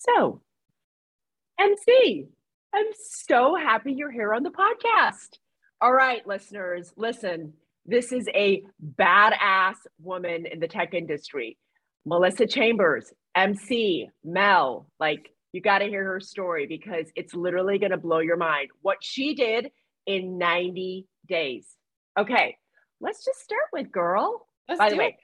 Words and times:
So, 0.00 0.40
MC, 1.60 2.26
I'm 2.74 2.86
so 2.94 3.54
happy 3.54 3.92
you're 3.92 4.10
here 4.10 4.32
on 4.32 4.42
the 4.42 4.50
podcast. 4.50 5.38
All 5.78 5.92
right, 5.92 6.26
listeners, 6.26 6.90
listen, 6.96 7.52
this 7.84 8.10
is 8.10 8.26
a 8.34 8.62
badass 8.98 9.74
woman 10.00 10.46
in 10.46 10.58
the 10.58 10.68
tech 10.68 10.94
industry. 10.94 11.58
Melissa 12.06 12.46
Chambers, 12.46 13.12
MC, 13.34 14.08
Mel, 14.24 14.88
like 14.98 15.28
you 15.52 15.60
got 15.60 15.80
to 15.80 15.84
hear 15.84 16.04
her 16.04 16.20
story 16.20 16.66
because 16.66 17.08
it's 17.14 17.34
literally 17.34 17.78
going 17.78 17.90
to 17.90 17.98
blow 17.98 18.20
your 18.20 18.38
mind 18.38 18.70
what 18.80 18.98
she 19.02 19.34
did 19.34 19.70
in 20.06 20.38
90 20.38 21.08
days. 21.28 21.66
Okay, 22.18 22.56
let's 23.02 23.22
just 23.22 23.40
start 23.40 23.68
with 23.70 23.92
girl. 23.92 24.46
Let's 24.66 24.78
By 24.78 24.88
the 24.88 24.96
way, 24.96 25.08
it. 25.08 25.14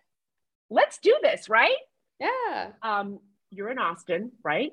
let's 0.68 0.98
do 0.98 1.16
this, 1.22 1.48
right? 1.48 1.78
Yeah. 2.20 2.72
Um, 2.82 3.20
you're 3.50 3.70
in 3.70 3.78
Austin, 3.78 4.32
right? 4.44 4.72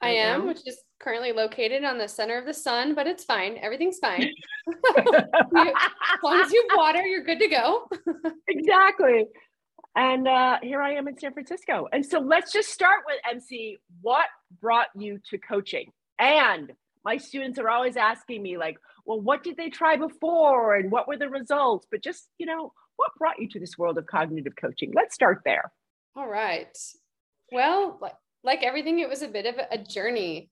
I 0.00 0.06
Right 0.06 0.16
am, 0.18 0.40
now? 0.40 0.46
which 0.48 0.66
is 0.66 0.80
currently 1.00 1.32
located 1.32 1.84
on 1.84 1.98
the 1.98 2.08
center 2.08 2.38
of 2.38 2.46
the 2.46 2.54
sun, 2.54 2.94
but 2.94 3.06
it's 3.06 3.24
fine. 3.24 3.58
Everything's 3.60 3.98
fine. 3.98 4.30
as 4.86 6.22
long 6.22 6.40
as 6.40 6.52
you 6.52 6.66
have 6.70 6.76
water, 6.76 7.02
you're 7.06 7.24
good 7.24 7.40
to 7.40 7.48
go. 7.48 7.88
exactly. 8.48 9.26
And 9.96 10.28
uh, 10.28 10.58
here 10.62 10.80
I 10.80 10.92
am 10.92 11.08
in 11.08 11.18
San 11.18 11.32
Francisco. 11.32 11.88
And 11.92 12.06
so 12.06 12.20
let's 12.20 12.52
just 12.52 12.68
start 12.68 13.00
with 13.06 13.16
MC. 13.28 13.78
What 14.00 14.26
brought 14.60 14.88
you 14.96 15.18
to 15.30 15.38
coaching? 15.38 15.90
And 16.20 16.72
my 17.04 17.16
students 17.16 17.58
are 17.58 17.68
always 17.68 17.96
asking 17.96 18.42
me, 18.42 18.58
like, 18.58 18.76
well, 19.04 19.20
what 19.20 19.42
did 19.42 19.56
they 19.56 19.70
try 19.70 19.96
before? 19.96 20.76
And 20.76 20.92
what 20.92 21.08
were 21.08 21.16
the 21.16 21.28
results? 21.28 21.86
But 21.90 22.02
just, 22.02 22.28
you 22.38 22.46
know, 22.46 22.72
what 22.96 23.10
brought 23.18 23.40
you 23.40 23.48
to 23.48 23.58
this 23.58 23.78
world 23.78 23.98
of 23.98 24.06
cognitive 24.06 24.54
coaching? 24.60 24.92
Let's 24.94 25.14
start 25.14 25.42
there. 25.44 25.72
All 26.14 26.28
right. 26.28 26.76
Well, 27.52 27.98
like, 28.00 28.14
like 28.44 28.62
everything, 28.62 28.98
it 29.00 29.08
was 29.08 29.22
a 29.22 29.28
bit 29.28 29.46
of 29.46 29.56
a 29.70 29.78
journey. 29.78 30.50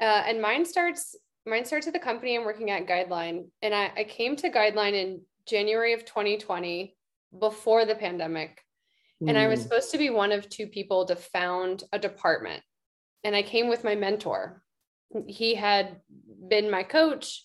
Uh, 0.00 0.22
and 0.26 0.42
mine 0.42 0.64
starts 0.64 1.16
mine 1.46 1.64
starts 1.64 1.86
at 1.86 1.92
the 1.92 1.98
company 1.98 2.36
I'm 2.36 2.44
working 2.44 2.70
at 2.70 2.86
Guideline. 2.86 3.48
And 3.60 3.74
I, 3.74 3.92
I 3.98 4.04
came 4.04 4.34
to 4.36 4.50
Guideline 4.50 4.94
in 4.94 5.20
January 5.46 5.92
of 5.92 6.04
2020 6.06 6.96
before 7.38 7.84
the 7.84 7.94
pandemic. 7.94 8.62
And 9.26 9.36
I 9.38 9.46
was 9.46 9.60
Mm. 9.60 9.62
supposed 9.64 9.90
to 9.92 9.98
be 9.98 10.10
one 10.10 10.32
of 10.32 10.48
two 10.48 10.66
people 10.66 11.04
to 11.06 11.16
found 11.16 11.84
a 11.92 11.98
department. 11.98 12.62
And 13.24 13.36
I 13.36 13.42
came 13.42 13.68
with 13.68 13.84
my 13.84 13.94
mentor. 13.94 14.62
He 15.26 15.54
had 15.54 16.00
been 16.48 16.70
my 16.70 16.82
coach 16.82 17.42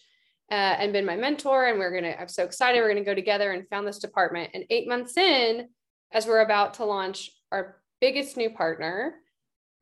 uh, 0.52 0.56
and 0.56 0.94
been 0.94 1.06
my 1.06 1.16
mentor. 1.16 1.66
And 1.68 1.78
we 1.78 1.86
are 1.86 1.92
going 1.92 2.04
to, 2.04 2.20
I'm 2.20 2.28
so 2.28 2.44
excited. 2.44 2.80
We're 2.80 2.92
going 2.92 3.04
to 3.04 3.10
go 3.10 3.16
together 3.16 3.52
and 3.52 3.68
found 3.70 3.86
this 3.86 4.00
department. 4.00 4.52
And 4.54 4.64
eight 4.70 4.88
months 4.88 5.18
in, 5.18 5.68
as 6.12 6.26
we're 6.26 6.42
about 6.42 6.76
to 6.76 6.86
launch 6.86 7.32
our 7.52 7.82
biggest 8.02 8.38
new 8.38 8.50
partner, 8.50 9.16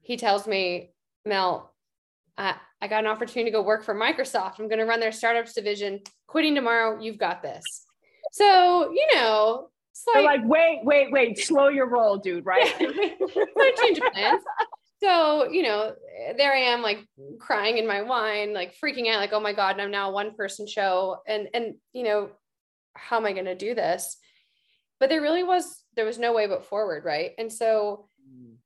he 0.02 0.18
tells 0.18 0.48
me, 0.48 0.92
Mel, 1.26 1.74
I, 2.38 2.56
I 2.82 2.88
got 2.88 3.04
an 3.04 3.08
opportunity 3.08 3.52
to 3.52 3.58
go 3.58 3.64
work 3.64 3.84
for 3.84 3.96
Microsoft. 3.96 4.60
I'm 4.60 4.68
going 4.68 4.80
to 4.80 4.86
run 4.86 5.00
their 5.00 5.12
startups 5.12 5.54
division. 5.54 6.02
Quitting 6.28 6.56
tomorrow. 6.56 7.00
You've 7.02 7.18
got 7.18 7.42
this. 7.42 7.64
So, 8.32 8.92
you 8.92 9.08
know, 9.16 9.70
it's 9.92 10.04
They're 10.14 10.24
like, 10.24 10.42
like, 10.42 10.50
wait, 10.50 10.80
wait, 10.84 11.12
wait, 11.12 11.40
slow 11.40 11.70
your 11.70 11.90
roll, 11.90 12.18
dude, 12.18 12.46
right? 12.46 12.72
I 12.80 13.74
change 13.82 13.98
of 13.98 14.14
plans. 14.14 14.44
So, 15.02 15.50
you 15.50 15.64
know, 15.64 15.94
there 16.38 16.54
I 16.54 16.60
am 16.60 16.82
like 16.82 17.06
crying 17.40 17.78
in 17.78 17.88
my 17.88 18.02
wine, 18.02 18.54
like 18.54 18.76
freaking 18.84 19.08
out, 19.08 19.20
like, 19.20 19.34
oh 19.34 19.40
my 19.40 19.54
God, 19.54 19.72
and 19.72 19.82
I'm 19.82 19.92
now 19.92 20.10
a 20.10 20.14
one 20.14 20.36
person 20.36 20.68
show. 20.68 21.18
And 21.28 21.48
and 21.54 21.76
you 21.94 22.04
know, 22.04 22.30
how 22.96 23.18
am 23.18 23.26
I 23.26 23.34
gonna 23.34 23.56
do 23.56 23.76
this? 23.76 24.18
But 25.00 25.10
there 25.10 25.22
really 25.22 25.44
was 25.44 25.84
there 25.96 26.06
was 26.06 26.20
no 26.20 26.34
way 26.34 26.48
but 26.48 26.66
forward, 26.66 27.06
right? 27.06 27.32
And 27.38 27.52
so 27.52 28.08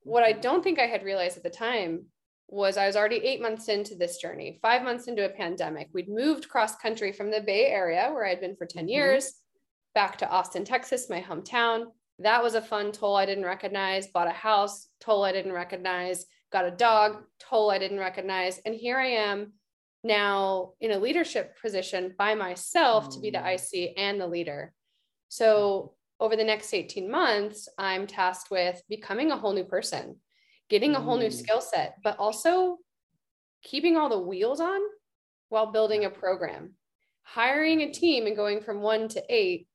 what 0.04 0.24
I 0.24 0.32
don't 0.32 0.64
think 0.64 0.80
I 0.80 0.88
had 0.88 1.04
realized 1.04 1.38
at 1.38 1.44
the 1.44 1.50
time 1.50 2.06
was 2.48 2.76
I 2.76 2.88
was 2.88 2.96
already 2.96 3.18
eight 3.18 3.42
months 3.42 3.70
into 3.70 3.96
this 3.96 4.18
journey, 4.18 4.60
five 4.62 4.84
months 4.84 5.08
into 5.08 5.26
a 5.26 5.30
pandemic. 5.30 5.88
We'd 5.94 6.10
moved 6.10 6.50
cross 6.50 6.76
country 6.76 7.12
from 7.14 7.32
the 7.32 7.40
Bay 7.42 7.68
Area, 7.68 8.10
where 8.12 8.26
I'd 8.26 8.42
been 8.42 8.56
for 8.58 8.66
10 8.66 8.88
Mhm. 8.88 8.92
years, 8.92 9.34
back 9.94 10.18
to 10.18 10.28
Austin, 10.30 10.66
Texas, 10.66 11.10
my 11.10 11.22
hometown. 11.22 11.94
That 12.20 12.44
was 12.44 12.56
a 12.56 12.62
fun 12.62 12.92
toll 12.92 13.16
I 13.16 13.26
didn't 13.26 13.46
recognize. 13.46 14.08
Bought 14.08 14.28
a 14.28 14.32
house, 14.32 14.90
toll 15.00 15.24
I 15.24 15.32
didn't 15.32 15.54
recognize. 15.54 16.26
Got 16.52 16.66
a 16.66 16.72
dog, 16.72 17.24
toll 17.40 17.72
I 17.72 17.78
didn't 17.78 18.00
recognize. 18.00 18.60
And 18.60 18.76
here 18.76 18.98
I 18.98 19.08
am 19.08 19.54
now 20.04 20.74
in 20.82 20.92
a 20.92 21.00
leadership 21.00 21.58
position 21.62 22.16
by 22.18 22.36
myself 22.36 23.10
to 23.14 23.20
be 23.20 23.30
the 23.30 23.38
Mm. 23.38 23.54
IC 23.54 23.94
and 23.96 24.20
the 24.20 24.28
leader. 24.28 24.74
So 25.30 25.96
over 26.22 26.38
the 26.38 26.46
next 26.46 26.74
18 26.74 27.12
months, 27.12 27.70
I'm 27.78 28.08
tasked 28.08 28.52
with 28.52 28.82
becoming 28.90 29.32
a 29.32 29.38
whole 29.38 29.54
new 29.54 29.66
person, 29.66 30.22
getting 30.70 30.96
a 30.96 31.02
whole 31.02 31.18
new 31.18 31.30
Mm. 31.30 31.34
skill 31.34 31.62
set, 31.62 31.98
but 32.04 32.18
also 32.20 32.80
keeping 33.64 33.98
all 33.98 34.10
the 34.10 34.20
wheels 34.20 34.60
on 34.62 34.82
while 35.50 35.72
building 35.72 36.06
a 36.06 36.10
program, 36.10 36.76
hiring 37.24 37.82
a 37.82 37.92
team 37.94 38.28
and 38.28 38.36
going 38.36 38.62
from 38.62 38.82
one 38.82 39.08
to 39.10 39.24
eight, 39.30 39.68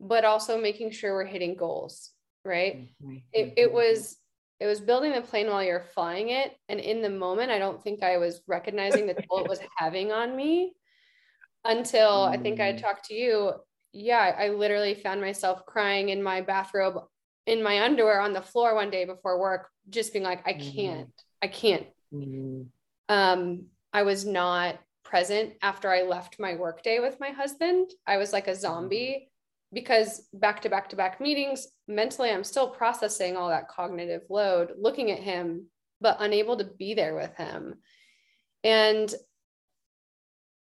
but 0.00 0.24
also 0.24 0.60
making 0.60 0.90
sure 0.90 1.14
we're 1.14 1.24
hitting 1.24 1.56
goals, 1.56 2.12
right? 2.44 2.84
It, 3.32 3.54
it 3.56 3.72
was 3.72 4.18
it 4.60 4.66
was 4.66 4.80
building 4.80 5.12
the 5.12 5.22
plane 5.22 5.48
while 5.48 5.64
you're 5.64 5.82
flying 5.82 6.30
it. 6.30 6.56
And 6.68 6.78
in 6.80 7.02
the 7.02 7.10
moment, 7.10 7.50
I 7.50 7.58
don't 7.58 7.82
think 7.82 8.02
I 8.04 8.18
was 8.18 8.42
recognizing 8.46 9.06
the 9.06 9.14
toll 9.28 9.40
it 9.40 9.48
was 9.48 9.60
having 9.78 10.12
on 10.12 10.36
me 10.36 10.74
until 11.64 12.24
I 12.24 12.36
think 12.38 12.60
I 12.60 12.72
Mm. 12.72 12.78
talked 12.80 13.06
to 13.06 13.14
you. 13.14 13.52
Yeah, 13.92 14.34
I 14.38 14.48
literally 14.48 14.94
found 14.94 15.20
myself 15.20 15.66
crying 15.66 16.08
in 16.08 16.22
my 16.22 16.40
bathrobe 16.40 17.04
in 17.46 17.62
my 17.62 17.82
underwear 17.82 18.20
on 18.20 18.32
the 18.32 18.40
floor 18.40 18.74
one 18.74 18.88
day 18.90 19.04
before 19.04 19.40
work, 19.40 19.68
just 19.90 20.12
being 20.12 20.24
like, 20.24 20.46
I 20.46 20.54
Mhm. 20.54 20.74
can't, 20.74 21.22
I 21.42 21.48
can't. 21.48 21.86
Mm. 22.14 22.68
Um, 23.08 23.66
I 23.92 24.04
was 24.04 24.24
not 24.24 24.78
present 25.02 25.54
after 25.60 25.90
I 25.90 26.02
left 26.02 26.38
my 26.38 26.54
workday 26.54 27.00
with 27.00 27.18
my 27.18 27.30
husband. 27.30 27.90
I 28.06 28.16
was 28.16 28.32
like 28.32 28.46
a 28.46 28.54
zombie 28.54 29.30
because 29.72 30.28
back 30.32 30.62
to 30.62 30.70
back 30.70 30.88
to 30.90 30.96
back 30.96 31.20
meetings, 31.20 31.66
mentally, 31.88 32.30
I'm 32.30 32.44
still 32.44 32.70
processing 32.70 33.36
all 33.36 33.48
that 33.48 33.68
cognitive 33.68 34.22
load, 34.30 34.74
looking 34.78 35.10
at 35.10 35.18
him, 35.18 35.66
but 36.00 36.18
unable 36.20 36.56
to 36.58 36.64
be 36.64 36.94
there 36.94 37.14
with 37.16 37.34
him 37.36 37.82
and 38.62 39.12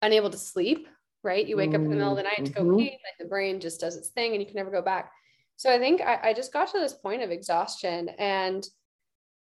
unable 0.02 0.30
to 0.30 0.38
sleep, 0.38 0.88
right? 1.26 1.46
You 1.46 1.58
wake 1.58 1.74
up 1.74 1.82
in 1.82 1.90
the 1.90 1.96
middle 1.96 2.12
of 2.12 2.18
the 2.18 2.24
night 2.24 2.46
to 2.46 2.52
go 2.52 2.64
Mhm. 2.64 2.78
pee, 2.78 3.00
like 3.04 3.18
the 3.20 3.26
brain 3.26 3.60
just 3.60 3.82
does 3.82 3.98
its 3.98 4.10
thing 4.10 4.32
and 4.32 4.42
you 4.42 4.46
can 4.46 4.56
never 4.56 4.72
go 4.72 4.82
back. 4.82 5.12
So 5.58 5.74
I 5.74 5.80
think 5.80 6.02
I, 6.02 6.20
I 6.30 6.34
just 6.34 6.54
got 6.54 6.70
to 6.70 6.80
this 6.80 6.94
point 6.94 7.24
of 7.24 7.32
exhaustion 7.32 8.10
and 8.18 8.66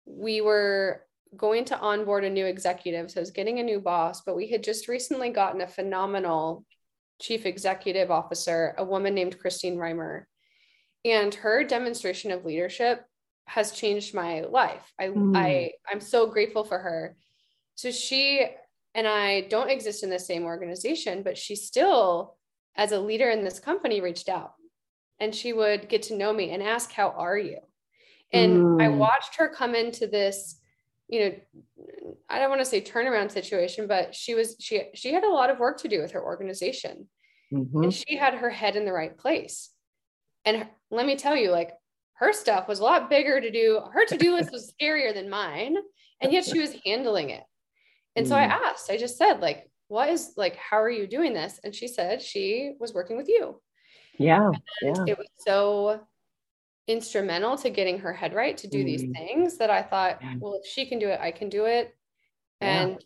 we 0.06 0.42
were 0.42 1.06
going 1.36 1.66
to 1.66 1.78
onboard 1.78 2.24
a 2.24 2.30
new 2.30 2.46
executive. 2.46 3.12
So 3.12 3.20
I 3.20 3.22
was 3.22 3.32
getting 3.32 3.60
a 3.60 3.64
new 3.64 3.80
boss, 3.80 4.22
but 4.22 4.36
we 4.36 4.48
had 4.48 4.64
just 4.64 4.88
recently 4.88 5.30
gotten 5.30 5.62
a 5.62 5.68
phenomenal 5.68 6.66
chief 7.20 7.46
executive 7.46 8.10
officer, 8.12 8.74
a 8.78 8.86
woman 8.86 9.14
named 9.14 9.40
Christine 9.40 9.78
Reimer. 9.78 10.26
And 11.04 11.34
her 11.36 11.64
demonstration 11.64 12.32
of 12.32 12.46
leadership 12.46 13.06
has 13.46 13.72
changed 13.72 14.14
my 14.14 14.42
life. 14.42 14.94
I, 15.00 15.08
mm. 15.08 15.36
I 15.36 15.74
I'm 15.92 16.02
so 16.02 16.28
grateful 16.28 16.64
for 16.64 16.80
her. 16.80 17.16
So 17.76 17.92
she 17.92 18.48
and 18.96 19.06
I 19.06 19.42
don't 19.42 19.70
exist 19.70 20.04
in 20.04 20.10
the 20.10 20.18
same 20.18 20.46
organization, 20.46 21.22
but 21.22 21.38
she 21.38 21.56
still, 21.56 22.38
as 22.76 22.94
a 22.94 23.00
leader 23.00 23.30
in 23.30 23.44
this 23.44 23.60
company, 23.60 24.00
reached 24.00 24.30
out 24.30 24.54
and 25.20 25.36
she 25.36 25.52
would 25.54 25.90
get 25.90 26.04
to 26.04 26.16
know 26.16 26.32
me 26.32 26.52
and 26.52 26.64
ask, 26.64 26.92
How 26.92 27.10
are 27.10 27.38
you? 27.38 27.60
And 28.32 28.64
mm. 28.64 28.82
I 28.82 28.88
watched 28.88 29.36
her 29.36 29.50
come 29.50 29.76
into 29.76 30.08
this, 30.08 30.60
you 31.10 31.20
know, 31.20 31.36
I 32.30 32.40
don't 32.40 32.50
want 32.50 32.62
to 32.62 32.66
say 32.66 32.82
turnaround 32.82 33.32
situation, 33.32 33.86
but 33.86 34.16
she 34.16 34.34
was, 34.34 34.56
she, 34.60 34.84
she 34.94 35.14
had 35.14 35.24
a 35.24 35.30
lot 35.30 35.50
of 35.50 35.60
work 35.60 35.78
to 35.82 35.88
do 35.88 36.02
with 36.02 36.12
her 36.14 36.24
organization. 36.24 37.08
Mm-hmm. 37.54 37.84
And 37.84 37.94
she 37.94 38.16
had 38.18 38.34
her 38.36 38.50
head 38.50 38.76
in 38.76 38.86
the 38.86 38.94
right 38.94 39.16
place. 39.16 39.70
And 40.46 40.68
let 40.90 41.06
me 41.06 41.16
tell 41.16 41.36
you, 41.36 41.52
like 41.52 41.72
her 42.14 42.34
stuff 42.34 42.68
was 42.68 42.80
a 42.80 42.84
lot 42.84 43.10
bigger 43.10 43.40
to 43.40 43.52
do. 43.52 43.82
Her 43.94 44.06
to 44.06 44.18
do 44.18 44.34
list 44.34 44.52
was 44.52 44.74
scarier 44.74 45.14
than 45.14 45.30
mine. 45.30 45.76
And 46.22 46.32
yet 46.32 46.46
she 46.46 46.60
was 46.60 46.76
handling 46.86 47.30
it. 47.30 47.44
And 48.16 48.28
so 48.28 48.36
I 48.36 48.48
mm. 48.48 48.52
asked, 48.52 48.90
I 48.90 48.98
just 48.98 49.18
said, 49.18 49.42
like, 49.42 49.70
what 49.88 50.10
is 50.10 50.34
like, 50.38 50.56
how 50.56 50.82
are 50.82 50.90
you 50.90 51.08
doing 51.08 51.34
this? 51.34 51.60
And 51.64 51.76
she 51.76 51.88
said 51.88 52.22
she 52.22 52.74
was 52.80 52.94
working 52.94 53.18
with 53.18 53.28
you. 53.28 53.62
Yeah. 54.18 54.52
yeah. 54.82 55.04
It 55.08 55.18
was 55.18 55.28
so 55.46 56.02
instrumental 56.88 57.58
to 57.58 57.70
getting 57.70 58.00
her 58.00 58.14
head 58.14 58.34
right 58.34 58.58
to 58.58 58.68
do 58.68 58.84
mm. 58.84 58.86
these 58.86 59.06
things 59.12 59.58
that 59.58 59.70
I 59.70 59.82
thought, 59.82 60.20
yeah. 60.22 60.36
well, 60.40 60.60
if 60.62 60.66
she 60.66 60.88
can 60.88 61.00
do 61.00 61.10
it, 61.10 61.20
I 61.20 61.32
can 61.32 61.50
do 61.50 61.66
it. 61.66 61.96
And 62.62 62.92
yeah. 62.92 62.98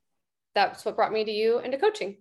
that's 0.55 0.85
what 0.85 0.95
brought 0.95 1.11
me 1.11 1.25
to 1.25 1.31
you 1.31 1.59
and 1.59 1.71
to 1.71 1.77
coaching. 1.77 2.17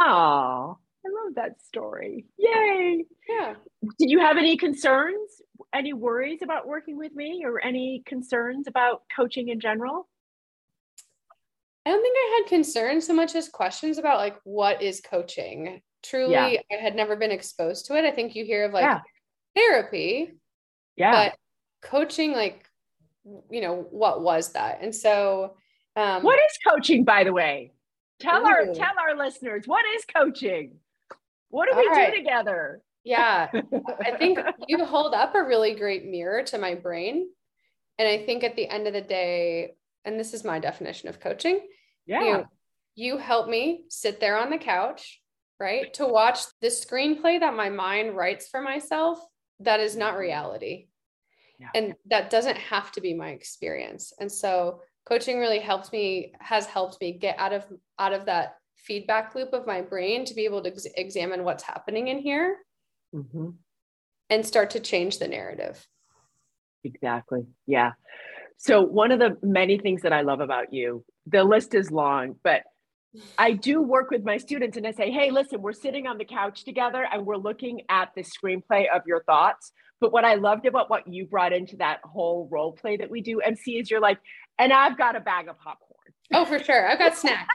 Oh, 0.00 0.78
I 1.06 1.24
love 1.24 1.34
that 1.36 1.62
story. 1.62 2.26
Yay. 2.36 3.04
Yeah. 3.28 3.54
Did 3.98 4.10
you 4.10 4.20
have 4.20 4.36
any 4.36 4.56
concerns, 4.56 5.40
any 5.74 5.92
worries 5.92 6.42
about 6.42 6.66
working 6.66 6.96
with 6.98 7.14
me 7.14 7.42
or 7.44 7.64
any 7.64 8.02
concerns 8.06 8.66
about 8.66 9.02
coaching 9.14 9.48
in 9.48 9.60
general? 9.60 10.08
I 11.88 11.90
don't 11.90 12.02
think 12.02 12.16
I 12.18 12.40
had 12.42 12.50
concerns 12.50 13.06
so 13.06 13.14
much 13.14 13.34
as 13.34 13.48
questions 13.48 13.96
about 13.96 14.18
like 14.18 14.36
what 14.44 14.82
is 14.82 15.00
coaching. 15.00 15.80
Truly, 16.02 16.32
yeah. 16.32 16.60
I 16.70 16.74
had 16.74 16.94
never 16.94 17.16
been 17.16 17.30
exposed 17.30 17.86
to 17.86 17.96
it. 17.96 18.04
I 18.04 18.10
think 18.10 18.36
you 18.36 18.44
hear 18.44 18.66
of 18.66 18.74
like 18.74 18.82
yeah. 18.82 19.00
therapy, 19.56 20.34
yeah, 20.96 21.30
but 21.30 21.36
coaching, 21.80 22.32
like, 22.32 22.62
you 23.50 23.62
know, 23.62 23.86
what 23.90 24.20
was 24.20 24.52
that? 24.52 24.80
And 24.82 24.94
so, 24.94 25.56
um, 25.96 26.22
what 26.24 26.38
is 26.38 26.58
coaching, 26.68 27.04
by 27.04 27.24
the 27.24 27.32
way? 27.32 27.72
Tell 28.20 28.42
ooh. 28.42 28.46
our 28.46 28.66
tell 28.74 28.92
our 29.00 29.16
listeners 29.16 29.62
what 29.64 29.86
is 29.96 30.04
coaching. 30.14 30.76
What 31.48 31.70
do 31.70 31.78
we 31.78 31.88
right. 31.88 32.12
do 32.12 32.18
together? 32.18 32.82
Yeah, 33.02 33.48
I 34.04 34.10
think 34.18 34.40
you 34.66 34.84
hold 34.84 35.14
up 35.14 35.34
a 35.34 35.42
really 35.42 35.74
great 35.74 36.04
mirror 36.04 36.42
to 36.42 36.58
my 36.58 36.74
brain, 36.74 37.30
and 37.98 38.06
I 38.06 38.26
think 38.26 38.44
at 38.44 38.56
the 38.56 38.68
end 38.68 38.86
of 38.86 38.92
the 38.92 39.00
day, 39.00 39.72
and 40.04 40.20
this 40.20 40.34
is 40.34 40.44
my 40.44 40.58
definition 40.58 41.08
of 41.08 41.18
coaching 41.18 41.60
yeah. 42.08 42.38
You, 42.38 42.44
you 42.94 43.18
help 43.18 43.48
me 43.48 43.84
sit 43.88 44.18
there 44.18 44.38
on 44.38 44.50
the 44.50 44.58
couch, 44.58 45.20
right? 45.60 45.92
To 45.94 46.06
watch 46.06 46.40
the 46.60 46.68
screenplay 46.68 47.38
that 47.38 47.54
my 47.54 47.68
mind 47.68 48.16
writes 48.16 48.48
for 48.48 48.60
myself 48.60 49.20
that 49.60 49.80
is 49.80 49.96
not 49.96 50.16
reality. 50.16 50.88
And 51.74 51.94
that 52.06 52.30
doesn't 52.30 52.56
have 52.56 52.92
to 52.92 53.00
be 53.00 53.14
my 53.14 53.30
experience. 53.30 54.12
And 54.20 54.30
so 54.30 54.82
coaching 55.06 55.40
really 55.40 55.58
helps 55.58 55.90
me 55.90 56.32
has 56.38 56.66
helped 56.66 57.00
me 57.00 57.12
get 57.12 57.36
out 57.38 57.52
of 57.52 57.66
out 57.98 58.12
of 58.12 58.26
that 58.26 58.56
feedback 58.76 59.34
loop 59.34 59.52
of 59.52 59.66
my 59.66 59.80
brain 59.80 60.24
to 60.24 60.34
be 60.34 60.44
able 60.44 60.62
to 60.62 60.70
ex- 60.70 60.86
examine 60.96 61.42
what's 61.42 61.64
happening 61.64 62.08
in 62.08 62.18
here 62.18 62.58
mm-hmm. 63.14 63.50
and 64.30 64.46
start 64.46 64.70
to 64.70 64.80
change 64.80 65.18
the 65.18 65.26
narrative. 65.26 65.84
Exactly. 66.84 67.46
Yeah. 67.66 67.92
So, 68.58 68.82
one 68.82 69.12
of 69.12 69.20
the 69.20 69.38
many 69.40 69.78
things 69.78 70.02
that 70.02 70.12
I 70.12 70.22
love 70.22 70.40
about 70.40 70.72
you, 70.72 71.04
the 71.26 71.44
list 71.44 71.74
is 71.74 71.92
long, 71.92 72.34
but 72.42 72.62
I 73.38 73.52
do 73.52 73.80
work 73.80 74.10
with 74.10 74.24
my 74.24 74.36
students 74.36 74.76
and 74.76 74.86
I 74.86 74.90
say, 74.90 75.10
hey, 75.10 75.30
listen, 75.30 75.62
we're 75.62 75.72
sitting 75.72 76.06
on 76.06 76.18
the 76.18 76.24
couch 76.24 76.64
together 76.64 77.06
and 77.10 77.24
we're 77.24 77.36
looking 77.36 77.82
at 77.88 78.10
the 78.14 78.22
screenplay 78.22 78.86
of 78.94 79.02
your 79.06 79.22
thoughts. 79.22 79.72
But 80.00 80.12
what 80.12 80.24
I 80.24 80.34
loved 80.34 80.66
about 80.66 80.90
what 80.90 81.06
you 81.06 81.26
brought 81.26 81.52
into 81.52 81.76
that 81.76 82.00
whole 82.04 82.48
role 82.50 82.72
play 82.72 82.96
that 82.98 83.10
we 83.10 83.20
do, 83.20 83.40
MC, 83.40 83.78
is 83.78 83.90
you're 83.90 84.00
like, 84.00 84.18
and 84.58 84.72
I've 84.72 84.98
got 84.98 85.16
a 85.16 85.20
bag 85.20 85.48
of 85.48 85.58
popcorn. 85.58 85.94
Oh, 86.34 86.44
for 86.44 86.62
sure. 86.62 86.88
I've 86.88 86.98
got 86.98 87.16
snacks. 87.16 87.54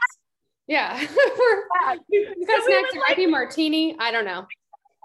Yeah. 0.66 0.98
We've 0.98 1.08
got 1.08 1.98
so 2.08 2.66
snacks, 2.66 2.94
it 2.94 3.02
might 3.06 3.16
be 3.18 3.26
martini. 3.26 3.94
I 3.98 4.10
don't 4.10 4.24
know 4.24 4.46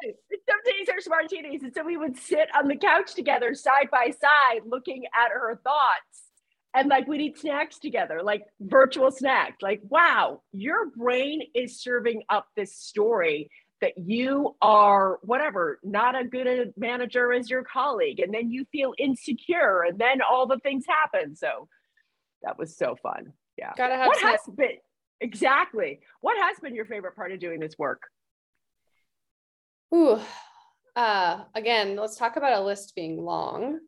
some 0.04 0.60
days 0.66 0.88
are 0.90 1.10
martinis. 1.10 1.63
And 1.63 1.74
so 1.74 1.84
we 1.84 1.98
would 1.98 2.18
sit 2.18 2.48
on 2.56 2.68
the 2.68 2.75
couch 2.75 3.13
together, 3.13 3.54
side 3.54 3.90
by 3.92 4.12
side, 4.12 4.62
looking 4.66 5.06
at 5.06 5.31
her 5.31 5.60
thoughts. 5.63 6.30
And 6.74 6.88
like 6.90 7.07
we'd 7.07 7.22
eat 7.22 7.40
snacks 7.40 7.80
together, 7.80 8.22
like 8.24 8.46
virtual 8.60 9.12
snacks. 9.12 9.62
Like, 9.62 9.81
wow, 9.90 10.42
your 10.51 10.88
brain 10.92 11.42
is 11.56 11.81
serving 11.81 12.24
up 12.30 12.48
this 12.56 12.75
story 12.75 13.50
that 13.81 13.98
you 13.98 14.56
are 14.62 15.19
whatever, 15.24 15.80
not 15.84 16.19
a 16.19 16.25
good 16.25 16.48
a 16.48 16.66
manager 16.78 17.31
as 17.31 17.50
your 17.50 17.63
colleague. 17.63 18.19
And 18.19 18.34
then 18.34 18.52
you 18.52 18.66
feel 18.72 18.94
insecure. 18.98 19.84
And 19.84 19.98
then 19.98 20.19
all 20.22 20.45
the 20.45 20.60
things 20.60 20.86
happen. 20.88 21.36
So 21.36 21.68
that 22.44 22.57
was 22.57 22.78
so 22.78 22.95
fun. 23.02 23.34
Yeah. 23.57 23.74
Gotta 23.75 23.95
have 23.95 24.07
what 24.07 24.22
has 24.22 24.40
been 24.56 24.78
exactly 25.22 26.00
what 26.22 26.38
has 26.38 26.57
been 26.62 26.74
your 26.75 26.86
favorite 26.86 27.16
part 27.16 27.31
of 27.31 27.40
doing 27.40 27.60
this 27.60 27.78
work? 27.78 28.04
Ooh, 29.94 30.19
uh, 30.95 31.44
again, 31.56 31.95
let's 31.95 32.18
talk 32.18 32.36
about 32.36 32.62
a 32.62 32.65
list 32.65 32.94
being 32.95 33.24
long. 33.24 33.80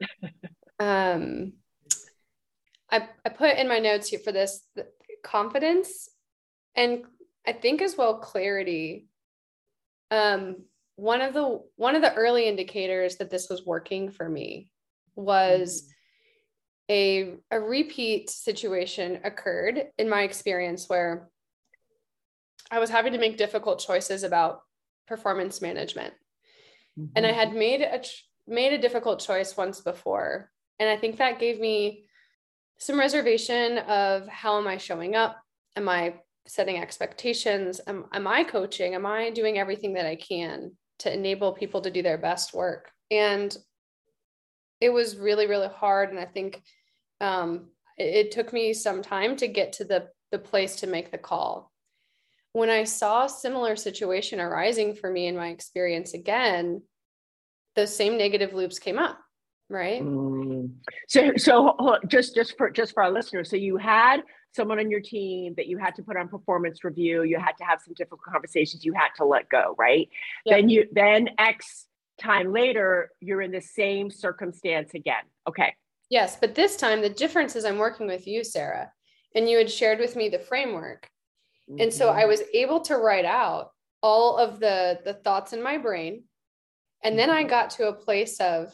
um, 0.78 1.52
I, 2.90 3.08
I 3.24 3.28
put 3.28 3.56
in 3.56 3.68
my 3.68 3.78
notes 3.78 4.08
here 4.08 4.18
for 4.18 4.32
this 4.32 4.66
confidence 5.22 6.08
and 6.76 7.04
I 7.46 7.52
think 7.52 7.82
as 7.82 7.96
well 7.96 8.18
clarity. 8.18 9.06
Um, 10.10 10.64
one 10.96 11.20
of 11.20 11.34
the 11.34 11.60
one 11.76 11.96
of 11.96 12.02
the 12.02 12.14
early 12.14 12.46
indicators 12.46 13.16
that 13.16 13.30
this 13.30 13.48
was 13.50 13.66
working 13.66 14.10
for 14.10 14.28
me 14.28 14.70
was 15.16 15.88
a 16.90 17.34
a 17.50 17.60
repeat 17.60 18.30
situation 18.30 19.20
occurred 19.24 19.86
in 19.98 20.08
my 20.08 20.22
experience 20.22 20.88
where 20.88 21.28
I 22.70 22.78
was 22.78 22.90
having 22.90 23.12
to 23.12 23.18
make 23.18 23.36
difficult 23.36 23.80
choices 23.80 24.22
about 24.22 24.60
performance 25.06 25.60
management. 25.60 26.14
Mm-hmm. 26.98 27.12
And 27.16 27.26
I 27.26 27.32
had 27.32 27.52
made 27.52 27.82
a 27.82 28.02
made 28.46 28.72
a 28.72 28.78
difficult 28.78 29.20
choice 29.20 29.56
once 29.56 29.80
before, 29.80 30.50
and 30.78 30.88
I 30.88 30.96
think 30.96 31.16
that 31.18 31.38
gave 31.38 31.60
me 31.60 32.06
some 32.78 32.98
reservation 32.98 33.78
of 33.78 34.26
how 34.28 34.58
am 34.58 34.66
I 34.66 34.76
showing 34.76 35.14
up? 35.14 35.36
Am 35.76 35.88
I 35.88 36.14
setting 36.46 36.78
expectations? 36.78 37.80
Am, 37.86 38.04
am 38.12 38.26
I 38.26 38.44
coaching? 38.44 38.94
Am 38.94 39.06
I 39.06 39.30
doing 39.30 39.58
everything 39.58 39.94
that 39.94 40.06
I 40.06 40.16
can 40.16 40.72
to 41.00 41.12
enable 41.12 41.52
people 41.52 41.80
to 41.82 41.90
do 41.90 42.02
their 42.02 42.18
best 42.18 42.52
work? 42.52 42.90
And 43.10 43.56
it 44.80 44.90
was 44.90 45.16
really, 45.16 45.46
really 45.46 45.68
hard. 45.68 46.10
And 46.10 46.18
I 46.18 46.26
think 46.26 46.62
um, 47.20 47.70
it, 47.96 48.26
it 48.26 48.30
took 48.32 48.52
me 48.52 48.74
some 48.74 49.02
time 49.02 49.36
to 49.36 49.48
get 49.48 49.74
to 49.74 49.84
the, 49.84 50.08
the 50.30 50.38
place 50.38 50.76
to 50.76 50.86
make 50.86 51.10
the 51.10 51.18
call 51.18 51.72
when 52.54 52.70
I 52.70 52.84
saw 52.84 53.24
a 53.24 53.28
similar 53.28 53.74
situation 53.74 54.40
arising 54.40 54.94
for 54.94 55.10
me 55.10 55.26
in 55.26 55.36
my 55.36 55.48
experience 55.48 56.14
again, 56.14 56.82
those 57.74 57.94
same 57.94 58.16
negative 58.16 58.54
loops 58.54 58.78
came 58.78 58.96
up, 58.96 59.18
right? 59.68 60.00
Mm. 60.00 60.70
So, 61.08 61.32
so 61.36 61.98
just 62.06 62.36
just 62.36 62.56
for 62.56 62.70
just 62.70 62.94
for 62.94 63.02
our 63.02 63.10
listeners, 63.10 63.50
so 63.50 63.56
you 63.56 63.76
had 63.76 64.22
someone 64.52 64.78
on 64.78 64.88
your 64.88 65.00
team 65.00 65.54
that 65.56 65.66
you 65.66 65.78
had 65.78 65.96
to 65.96 66.04
put 66.04 66.16
on 66.16 66.28
performance 66.28 66.84
review, 66.84 67.24
you 67.24 67.40
had 67.40 67.56
to 67.58 67.64
have 67.64 67.80
some 67.84 67.92
difficult 67.94 68.20
conversations, 68.22 68.84
you 68.84 68.92
had 68.92 69.08
to 69.16 69.24
let 69.24 69.48
go, 69.48 69.74
right? 69.76 70.08
Yep. 70.46 70.56
Then 70.56 70.68
you 70.68 70.88
then 70.92 71.30
X 71.36 71.86
time 72.20 72.52
later, 72.52 73.10
you're 73.18 73.42
in 73.42 73.50
the 73.50 73.60
same 73.60 74.12
circumstance 74.12 74.94
again. 74.94 75.24
Okay. 75.48 75.74
Yes, 76.08 76.38
but 76.40 76.54
this 76.54 76.76
time 76.76 77.02
the 77.02 77.10
difference 77.10 77.56
is 77.56 77.64
I'm 77.64 77.78
working 77.78 78.06
with 78.06 78.28
you, 78.28 78.44
Sarah, 78.44 78.92
and 79.34 79.50
you 79.50 79.58
had 79.58 79.72
shared 79.72 79.98
with 79.98 80.14
me 80.14 80.28
the 80.28 80.38
framework 80.38 81.10
Mm-hmm. 81.70 81.80
And 81.80 81.92
so 81.92 82.10
I 82.10 82.20
mm-hmm. 82.20 82.28
was 82.28 82.42
able 82.52 82.80
to 82.82 82.96
write 82.96 83.24
out 83.24 83.70
all 84.02 84.36
of 84.36 84.60
the 84.60 85.00
the 85.04 85.14
thoughts 85.14 85.52
in 85.52 85.62
my 85.62 85.78
brain. 85.78 86.24
And 87.02 87.18
then 87.18 87.30
I 87.30 87.40
mm-hmm. 87.40 87.50
got 87.50 87.70
to 87.70 87.88
a 87.88 87.92
place 87.92 88.40
of, 88.40 88.72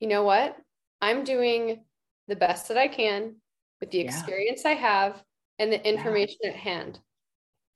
you 0.00 0.08
know 0.08 0.22
what? 0.22 0.56
I'm 1.00 1.24
doing 1.24 1.84
the 2.28 2.36
best 2.36 2.68
that 2.68 2.78
I 2.78 2.88
can 2.88 3.36
with 3.80 3.90
the 3.90 4.00
experience. 4.00 4.64
I 4.64 4.72
have 4.72 5.22
and 5.58 5.72
the 5.72 5.88
information 5.88 6.38
yeah. 6.42 6.50
at 6.50 6.56
hand. 6.56 6.98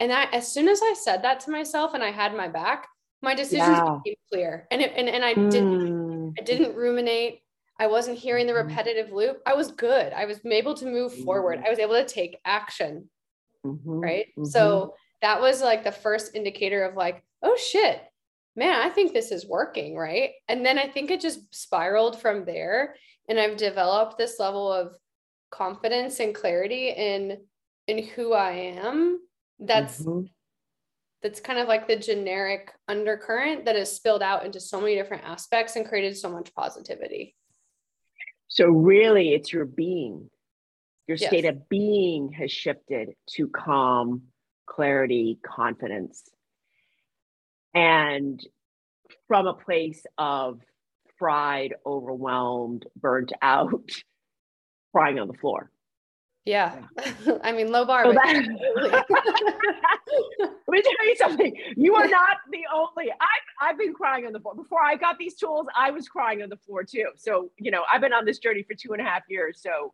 And 0.01 0.13
I, 0.13 0.25
as 0.33 0.51
soon 0.51 0.69
as 0.69 0.81
I 0.83 0.95
said 0.95 1.23
that 1.23 1.41
to 1.41 1.51
myself 1.51 1.95
and 1.95 2.03
I 2.03 2.11
had 2.11 2.35
my 2.35 2.49
back, 2.49 2.87
my 3.21 3.35
decisions 3.35 3.79
yeah. 3.79 3.99
became 4.05 4.17
clear. 4.33 4.67
And 4.71 4.81
it, 4.81 4.93
and, 4.97 5.09
and 5.09 5.25
I 5.25 5.35
mm. 5.35 5.51
didn't, 5.51 6.35
I 6.39 6.43
didn't 6.43 6.77
ruminate. 6.77 7.41
I 7.81 7.89
wasn't 7.89 8.19
hearing 8.19 8.47
the 8.47 8.53
mm-hmm. 8.53 8.69
repetitive 8.69 9.13
loop. 9.13 9.41
I 9.47 9.55
was 9.55 9.73
good. 9.73 10.13
I 10.13 10.25
was 10.25 10.41
able 10.45 10.75
to 10.75 10.87
move 10.87 11.13
forward. 11.13 11.63
I 11.65 11.71
was 11.71 11.79
able 11.79 11.95
to 11.95 12.05
take 12.05 12.39
action 12.45 13.09
mm-hmm, 13.67 14.01
right? 14.01 14.27
Mm-hmm. 14.31 14.45
So 14.45 14.95
that 15.23 15.41
was 15.41 15.61
like 15.61 15.85
the 15.85 15.93
first 15.93 16.35
indicator 16.35 16.85
of 16.85 16.97
like, 16.97 17.23
oh 17.43 17.57
shit, 17.57 18.01
man, 18.57 18.81
I 18.81 18.91
think 18.91 19.13
this 19.13 19.31
is 19.31 19.47
working, 19.47 19.97
right? 19.97 20.33
And 20.49 20.65
then 20.65 20.79
I 20.79 20.89
think 20.89 21.11
it 21.11 21.21
just 21.21 21.55
spiraled 21.55 22.21
from 22.21 22.45
there. 22.45 22.97
And 23.29 23.39
I've 23.39 23.57
developed 23.57 24.19
this 24.19 24.39
level 24.39 24.73
of 24.73 24.97
confidence 25.51 26.21
and 26.21 26.35
clarity 26.35 26.91
in 26.91 27.39
in 27.87 28.05
who 28.05 28.33
I 28.35 28.53
am. 28.83 29.19
That's 29.59 30.03
mm-hmm. 30.03 30.27
that's 31.23 31.41
kind 31.41 31.59
of 31.59 31.69
like 31.69 31.89
the 31.89 31.97
generic 31.97 32.73
undercurrent 32.87 33.65
that 33.65 33.77
has 33.77 33.95
spilled 33.95 34.23
out 34.23 34.45
into 34.45 34.61
so 34.61 34.81
many 34.81 34.95
different 34.95 35.25
aspects 35.25 35.77
and 35.77 35.89
created 35.89 36.17
so 36.17 36.31
much 36.31 36.55
positivity. 36.55 37.35
So 38.49 38.67
really 38.67 39.35
it's 39.35 39.53
your 39.53 39.65
being. 39.65 40.31
Your 41.09 41.17
yes. 41.17 41.29
state 41.29 41.47
of 41.47 41.69
being 41.69 42.33
has 42.33 42.53
shifted 42.53 43.15
to 43.31 43.49
calm, 43.49 44.23
clarity, 44.67 45.39
confidence 45.45 46.23
and 47.75 48.41
from 49.27 49.47
a 49.47 49.55
place 49.55 50.05
of 50.17 50.61
fried, 51.19 51.75
overwhelmed, 51.85 52.87
burnt 52.97 53.33
out, 53.43 53.91
crying 54.95 55.19
on 55.19 55.29
the 55.29 55.35
floor. 55.35 55.71
Yeah. 56.45 56.81
I 57.43 57.53
mean, 57.53 57.71
low 57.71 57.85
bar. 57.85 58.05
So 58.05 58.13
that, 58.13 58.25
Let 60.41 60.51
me 60.69 60.83
tell 60.83 61.07
you 61.07 61.17
something. 61.17 61.55
You 61.77 61.95
are 61.95 62.09
not 62.09 62.39
the 62.51 62.63
only. 62.75 63.11
I've, 63.11 63.19
I've 63.61 63.79
been 63.79 63.93
crying 63.93 64.27
on 64.27 64.33
the 64.33 64.41
floor. 64.41 64.55
Before 64.55 64.83
I 64.83 64.97
got 64.97 65.19
these 65.19 65.35
tools, 65.35 65.67
I 65.77 65.91
was 65.91 66.09
crying 66.09 66.43
on 66.43 66.49
the 66.49 66.57
floor 66.57 66.85
too. 66.85 67.09
So, 67.17 67.51
you 67.59 67.71
know, 67.71 67.83
I've 67.93 68.01
been 68.01 68.15
on 68.15 68.25
this 68.25 68.39
journey 68.39 68.63
for 68.63 68.75
two 68.75 68.93
and 68.93 69.03
a 69.03 69.05
half 69.05 69.25
years. 69.29 69.61
So 69.61 69.93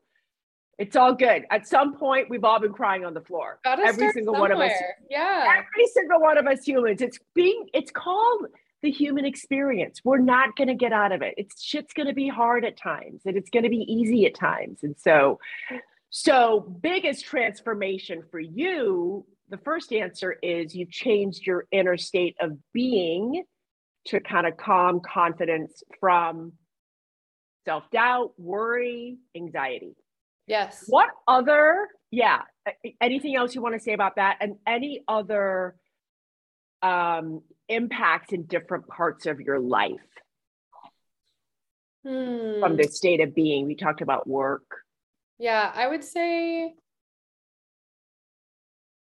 it's 0.78 0.96
all 0.96 1.14
good. 1.14 1.44
At 1.50 1.66
some 1.66 1.96
point, 1.96 2.28
we've 2.28 2.44
all 2.44 2.60
been 2.60 2.72
crying 2.72 3.04
on 3.04 3.14
the 3.14 3.20
floor. 3.20 3.58
Every 3.64 4.10
single 4.12 4.34
somewhere. 4.34 4.40
one 4.40 4.52
of 4.52 4.58
us. 4.58 4.72
Yeah. 5.10 5.58
Every 5.58 5.86
single 5.88 6.20
one 6.20 6.38
of 6.38 6.46
us 6.46 6.64
humans. 6.64 7.00
It's 7.00 7.18
being, 7.34 7.66
it's 7.72 7.90
called 7.90 8.46
the 8.82 8.90
human 8.90 9.24
experience. 9.24 10.00
We're 10.04 10.18
not 10.18 10.56
going 10.56 10.68
to 10.68 10.74
get 10.74 10.92
out 10.92 11.12
of 11.12 11.22
it. 11.22 11.34
It's 11.36 11.62
shit's 11.62 11.92
going 11.94 12.08
to 12.08 12.14
be 12.14 12.28
hard 12.28 12.64
at 12.64 12.76
times 12.76 13.22
and 13.24 13.36
it's 13.36 13.50
going 13.50 13.62
to 13.62 13.70
be 13.70 13.84
easy 13.88 14.26
at 14.26 14.34
times. 14.34 14.80
And 14.82 14.94
so, 14.98 15.38
so 16.10 16.60
biggest 16.82 17.24
transformation 17.24 18.22
for 18.30 18.40
you, 18.40 19.24
the 19.48 19.58
first 19.58 19.92
answer 19.92 20.36
is 20.42 20.74
you've 20.74 20.90
changed 20.90 21.46
your 21.46 21.64
inner 21.72 21.96
state 21.96 22.36
of 22.40 22.58
being 22.72 23.44
to 24.06 24.20
kind 24.20 24.46
of 24.46 24.56
calm 24.56 25.00
confidence 25.00 25.82
from 25.98 26.52
self 27.64 27.90
doubt, 27.90 28.32
worry, 28.36 29.16
anxiety. 29.34 29.96
Yes. 30.46 30.84
What 30.88 31.10
other, 31.26 31.88
yeah, 32.10 32.42
anything 33.00 33.36
else 33.36 33.54
you 33.54 33.62
want 33.62 33.74
to 33.74 33.80
say 33.80 33.92
about 33.92 34.16
that? 34.16 34.38
And 34.40 34.56
any 34.66 35.02
other 35.08 35.76
um, 36.82 37.42
impacts 37.68 38.32
in 38.32 38.44
different 38.44 38.86
parts 38.88 39.26
of 39.26 39.40
your 39.40 39.58
life 39.58 39.90
hmm. 42.04 42.60
from 42.60 42.76
the 42.76 42.84
state 42.84 43.20
of 43.20 43.34
being? 43.34 43.66
We 43.66 43.74
talked 43.74 44.02
about 44.02 44.26
work. 44.26 44.64
Yeah, 45.38 45.70
I 45.74 45.88
would 45.88 46.04
say 46.04 46.74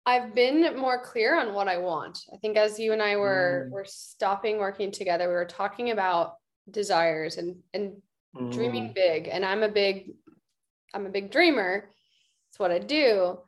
I've 0.06 0.34
been 0.34 0.76
more 0.76 1.04
clear 1.04 1.40
on 1.40 1.54
what 1.54 1.68
I 1.68 1.78
want. 1.78 2.26
I 2.34 2.38
think 2.38 2.58
as 2.58 2.80
you 2.80 2.94
and 2.94 3.02
I 3.02 3.16
were 3.16 3.68
mm. 3.68 3.72
were 3.72 3.86
stopping 3.86 4.58
working 4.58 4.92
together, 4.92 5.28
we 5.28 5.36
were 5.36 5.46
talking 5.46 5.92
about 5.92 6.34
desires 6.70 7.38
and 7.38 7.58
and 7.76 8.02
mm. 8.36 8.52
dreaming 8.52 8.92
big. 8.94 9.28
And 9.28 9.46
I'm 9.46 9.62
a 9.62 9.70
big 9.70 10.14
I'm 10.94 11.06
a 11.06 11.10
big 11.10 11.32
dreamer. 11.32 11.90
It's 12.50 12.60
what 12.60 12.72
I 12.72 12.80
do. 12.80 13.40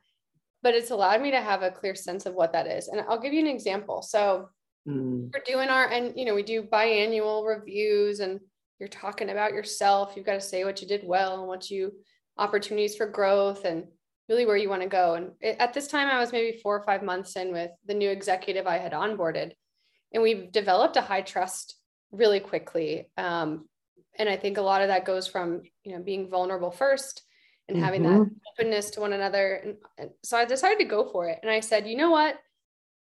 But 0.64 0.76
it's 0.76 0.92
allowed 0.92 1.22
me 1.22 1.32
to 1.32 1.42
have 1.42 1.64
a 1.64 1.72
clear 1.72 1.96
sense 1.96 2.26
of 2.26 2.36
what 2.36 2.54
that 2.54 2.68
is. 2.68 2.88
And 2.88 3.02
I'll 3.02 3.20
give 3.20 3.34
you 3.34 3.40
an 3.40 3.48
example. 3.48 4.02
So 4.04 4.50
mm. 4.88 5.32
we're 5.34 5.44
doing 5.46 5.70
our, 5.70 5.88
and 5.88 6.14
you 6.16 6.26
know, 6.26 6.36
we 6.36 6.44
do 6.44 6.62
biannual 6.62 7.48
reviews 7.48 8.20
and 8.20 8.40
you're 8.80 8.90
talking 8.90 9.30
about 9.30 9.54
yourself. 9.54 10.14
You've 10.16 10.26
got 10.26 10.34
to 10.34 10.42
say 10.42 10.64
what 10.64 10.82
you 10.82 10.88
did 10.88 11.02
well 11.04 11.40
and 11.40 11.48
what 11.48 11.72
you 11.72 11.94
opportunities 12.38 12.96
for 12.96 13.08
growth 13.08 13.66
and 13.66 13.86
really 14.30 14.46
where 14.46 14.58
you 14.58 14.70
want 14.70 14.82
to 14.82 14.88
go. 14.88 15.16
And 15.16 15.32
it, 15.42 15.58
at 15.60 15.74
this 15.74 15.88
time, 15.88 16.08
I 16.08 16.20
was 16.20 16.32
maybe 16.32 16.60
four 16.60 16.78
or 16.78 16.84
five 16.84 17.04
months 17.04 17.36
in 17.36 17.52
with 17.52 17.72
the 17.86 17.94
new 17.94 18.10
executive 18.10 18.68
I 18.68 18.78
had 18.78 18.94
onboarded. 18.94 19.52
And 20.14 20.22
we've 20.24 20.52
developed 20.52 20.98
a 20.98 21.02
high 21.02 21.22
trust 21.22 21.76
really 22.12 22.40
quickly. 22.40 23.10
Um, 23.18 23.68
and 24.18 24.30
I 24.30 24.38
think 24.38 24.58
a 24.58 24.62
lot 24.62 24.82
of 24.82 24.90
that 24.90 25.06
goes 25.06 25.28
from, 25.28 25.62
you 25.84 25.96
know, 25.96 26.04
being 26.04 26.30
vulnerable 26.30 26.72
first 26.72 27.24
and 27.72 27.78
mm-hmm. 27.78 27.86
having 27.86 28.04
that 28.04 28.10
mm-hmm. 28.10 28.34
openness 28.60 28.90
to 28.92 29.00
one 29.00 29.14
another. 29.14 29.62
And, 29.64 29.76
and 29.98 30.10
so 30.24 30.38
I 30.38 30.46
decided 30.46 30.80
to 30.80 30.86
go 30.86 31.10
for 31.10 31.30
it. 31.30 31.40
And 31.42 31.50
I 31.50 31.62
said, 31.62 31.88
you 31.88 31.96
know 31.96 32.12
what? 32.12 32.36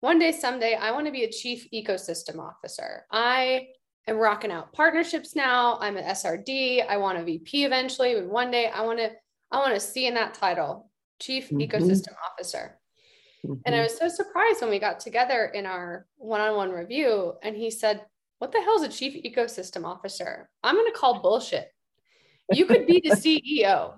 One 0.01 0.19
day, 0.19 0.33
someday, 0.33 0.75
I 0.75 0.93
want 0.93 1.07
to 1.07 1.13
be 1.13 1.25
a 1.25 1.31
chief 1.31 1.71
ecosystem 1.73 2.39
officer. 2.39 3.07
I 3.11 3.69
am 4.07 4.17
rocking 4.17 4.51
out 4.51 4.73
partnerships 4.73 5.35
now. 5.35 5.79
I'm 5.81 5.97
an 5.97 6.05
SRD. 6.05 6.87
I 6.87 6.99
want 6.99 7.19
a 7.19 7.25
VP 7.25 7.65
eventually. 7.65 8.15
but 8.15 8.27
one 8.27 8.51
day 8.51 8.69
I 8.69 8.83
want 8.83 8.99
to, 8.99 9.11
I 9.51 9.59
want 9.59 9.75
to 9.75 9.81
see 9.81 10.07
in 10.07 10.15
that 10.15 10.35
title, 10.35 10.91
chief 11.21 11.49
mm-hmm. 11.49 11.59
ecosystem 11.59 12.15
officer. 12.31 12.79
Mm-hmm. 13.45 13.55
And 13.65 13.75
I 13.75 13.79
mm-hmm. 13.79 13.85
was 13.85 13.99
so 13.99 14.09
surprised 14.09 14.61
when 14.61 14.71
we 14.71 14.79
got 14.79 15.01
together 15.01 15.47
in 15.55 15.65
our 15.65 16.07
one-on-one 16.17 16.71
review 16.71 17.35
and 17.43 17.57
he 17.57 17.71
said, 17.71 18.03
what 18.39 18.53
the 18.53 18.61
hell 18.61 18.77
is 18.77 18.83
a 18.83 18.89
chief 18.89 19.23
ecosystem 19.23 19.85
officer? 19.85 20.49
I'm 20.63 20.75
going 20.75 20.91
to 20.91 20.99
call 20.99 21.21
bullshit. 21.21 21.69
You 22.53 22.67
could 22.67 22.87
be 22.87 23.03
the 23.05 23.11
CEO 23.17 23.95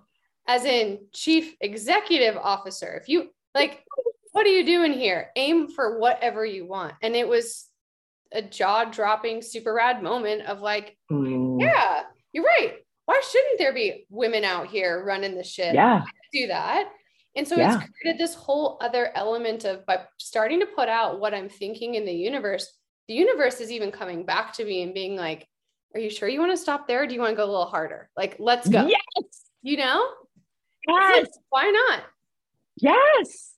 as 0.46 0.64
in 0.64 1.06
chief 1.12 1.54
executive 1.60 2.36
officer. 2.36 2.94
If 3.00 3.08
you 3.08 3.30
like, 3.54 3.84
what 4.32 4.46
are 4.46 4.50
you 4.50 4.64
doing 4.64 4.92
here? 4.92 5.30
Aim 5.36 5.68
for 5.68 5.98
whatever 5.98 6.44
you 6.44 6.66
want. 6.66 6.94
And 7.02 7.14
it 7.14 7.28
was 7.28 7.66
a 8.32 8.42
jaw 8.42 8.86
dropping, 8.86 9.42
super 9.42 9.74
rad 9.74 10.02
moment 10.02 10.42
of 10.42 10.60
like, 10.60 10.96
mm. 11.10 11.60
yeah, 11.60 12.02
you're 12.32 12.44
right. 12.44 12.74
Why 13.04 13.20
shouldn't 13.30 13.58
there 13.58 13.74
be 13.74 14.06
women 14.08 14.44
out 14.44 14.68
here 14.68 15.04
running 15.04 15.36
the 15.36 15.44
shit? 15.44 15.74
Yeah. 15.74 16.02
Do 16.32 16.46
that. 16.46 16.90
And 17.34 17.46
so 17.46 17.56
yeah. 17.56 17.74
it's 17.74 17.90
created 18.00 18.20
this 18.20 18.34
whole 18.34 18.78
other 18.80 19.10
element 19.14 19.64
of 19.64 19.84
by 19.86 20.00
starting 20.18 20.60
to 20.60 20.66
put 20.66 20.88
out 20.88 21.20
what 21.20 21.34
I'm 21.34 21.48
thinking 21.48 21.94
in 21.94 22.04
the 22.04 22.12
universe, 22.12 22.78
the 23.08 23.14
universe 23.14 23.60
is 23.60 23.70
even 23.70 23.90
coming 23.90 24.24
back 24.24 24.54
to 24.54 24.64
me 24.64 24.82
and 24.82 24.94
being 24.94 25.16
like, 25.16 25.46
Are 25.94 26.00
you 26.00 26.10
sure 26.10 26.28
you 26.28 26.40
want 26.40 26.52
to 26.52 26.56
stop 26.56 26.86
there? 26.86 27.06
do 27.06 27.14
you 27.14 27.20
want 27.20 27.32
to 27.32 27.36
go 27.36 27.44
a 27.44 27.50
little 27.50 27.66
harder? 27.66 28.10
Like, 28.16 28.36
let's 28.38 28.68
go. 28.68 28.86
Yes. 28.86 29.42
You 29.62 29.78
know? 29.78 30.04
Yes. 30.88 31.28
Why 31.50 31.70
not? 31.70 32.02
Yes. 32.76 33.54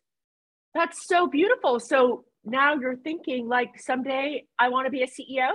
That's 0.75 1.07
so 1.07 1.26
beautiful. 1.26 1.81
So 1.81 2.25
now 2.45 2.75
you're 2.75 2.97
thinking 2.97 3.49
like 3.49 3.81
someday 3.81 4.45
I 4.59 4.69
want 4.69 4.87
to 4.87 4.90
be 4.90 5.02
a 5.02 5.07
CEO? 5.07 5.50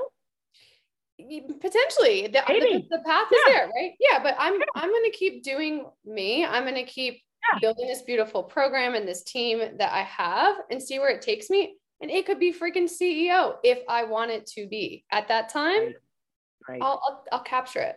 Potentially. 1.59 2.27
The, 2.27 2.41
the, 2.47 2.87
the 2.89 3.03
path 3.05 3.27
yeah. 3.29 3.37
is 3.37 3.43
there, 3.47 3.69
right? 3.75 3.91
Yeah, 3.99 4.23
but 4.23 4.35
I'm 4.39 4.53
yeah. 4.53 4.65
I'm 4.75 4.89
gonna 4.89 5.11
keep 5.11 5.43
doing 5.43 5.85
me. 6.05 6.45
I'm 6.45 6.63
gonna 6.63 6.85
keep 6.85 7.21
yeah. 7.51 7.59
building 7.59 7.87
this 7.87 8.03
beautiful 8.03 8.43
program 8.43 8.95
and 8.95 9.05
this 9.05 9.23
team 9.23 9.59
that 9.77 9.91
I 9.91 10.03
have 10.03 10.55
and 10.71 10.81
see 10.81 10.97
where 10.97 11.09
it 11.09 11.21
takes 11.21 11.49
me. 11.49 11.75
And 12.01 12.09
it 12.09 12.25
could 12.25 12.39
be 12.39 12.53
freaking 12.53 12.89
CEO 12.89 13.55
if 13.63 13.79
I 13.89 14.05
want 14.05 14.31
it 14.31 14.45
to 14.55 14.67
be. 14.67 15.03
At 15.11 15.27
that 15.27 15.49
time, 15.49 15.81
right. 15.81 15.95
Right. 16.69 16.81
I'll, 16.81 17.01
I'll 17.05 17.23
I'll 17.33 17.43
capture 17.43 17.81
it. 17.81 17.95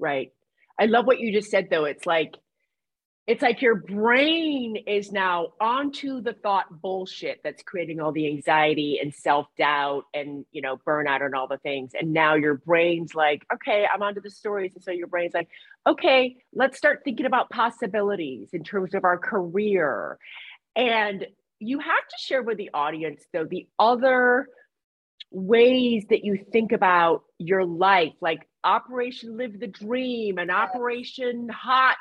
Right. 0.00 0.32
I 0.78 0.86
love 0.86 1.06
what 1.06 1.20
you 1.20 1.32
just 1.32 1.50
said 1.50 1.68
though. 1.70 1.84
It's 1.84 2.06
like 2.06 2.34
it's 3.30 3.42
like 3.42 3.62
your 3.62 3.76
brain 3.76 4.74
is 4.88 5.12
now 5.12 5.52
onto 5.60 6.20
the 6.20 6.32
thought 6.32 6.66
bullshit 6.82 7.38
that's 7.44 7.62
creating 7.62 8.00
all 8.00 8.10
the 8.10 8.26
anxiety 8.26 8.98
and 9.00 9.14
self-doubt 9.14 10.02
and 10.12 10.44
you 10.50 10.60
know 10.60 10.76
burnout 10.84 11.24
and 11.24 11.36
all 11.36 11.46
the 11.46 11.58
things. 11.58 11.92
And 11.94 12.12
now 12.12 12.34
your 12.34 12.54
brain's 12.54 13.14
like 13.14 13.46
okay 13.54 13.86
i'm 13.86 14.02
onto 14.02 14.20
the 14.20 14.32
stories. 14.32 14.72
And 14.74 14.82
so 14.82 14.90
your 14.90 15.06
brain's 15.06 15.32
like 15.32 15.48
okay 15.86 16.38
let's 16.52 16.76
start 16.76 17.02
thinking 17.04 17.24
about 17.24 17.50
possibilities 17.50 18.48
in 18.52 18.64
terms 18.64 18.94
of 18.94 19.04
our 19.04 19.16
career. 19.16 20.18
And 20.74 21.24
you 21.60 21.78
have 21.78 22.08
to 22.08 22.16
share 22.18 22.42
with 22.42 22.58
the 22.58 22.70
audience 22.74 23.22
though 23.32 23.44
the 23.44 23.68
other 23.78 24.48
ways 25.30 26.04
that 26.10 26.24
you 26.24 26.44
think 26.50 26.72
about 26.72 27.22
your 27.38 27.64
life 27.64 28.14
like 28.20 28.48
operation 28.64 29.36
live 29.36 29.60
the 29.60 29.68
dream 29.68 30.38
and 30.38 30.50
operation 30.50 31.48
hot 31.48 31.94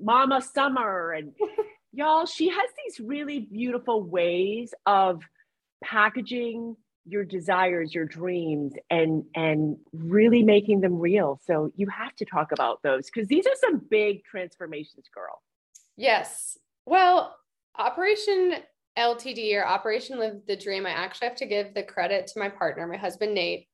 Mama 0.00 0.42
Summer 0.42 1.12
and 1.12 1.32
y'all, 1.92 2.26
she 2.26 2.48
has 2.48 2.70
these 2.84 3.00
really 3.00 3.40
beautiful 3.40 4.02
ways 4.02 4.74
of 4.86 5.22
packaging 5.84 6.76
your 7.04 7.24
desires, 7.24 7.94
your 7.94 8.04
dreams 8.04 8.74
and 8.90 9.24
and 9.34 9.76
really 9.92 10.42
making 10.42 10.80
them 10.80 10.98
real. 10.98 11.40
So 11.44 11.72
you 11.76 11.88
have 11.88 12.14
to 12.16 12.24
talk 12.24 12.52
about 12.52 12.80
those 12.82 13.10
cuz 13.10 13.26
these 13.26 13.46
are 13.46 13.56
some 13.56 13.78
big 13.78 14.24
transformations, 14.24 15.08
girl. 15.12 15.42
Yes. 15.96 16.58
Well, 16.86 17.36
Operation 17.76 18.62
LTD 18.98 19.54
or 19.54 19.66
Operation 19.66 20.18
Live 20.18 20.46
the 20.46 20.56
Dream, 20.56 20.86
I 20.86 20.90
actually 20.90 21.28
have 21.28 21.36
to 21.38 21.46
give 21.46 21.74
the 21.74 21.82
credit 21.82 22.26
to 22.28 22.38
my 22.38 22.48
partner, 22.48 22.86
my 22.86 22.96
husband 22.96 23.34
Nate. 23.34 23.68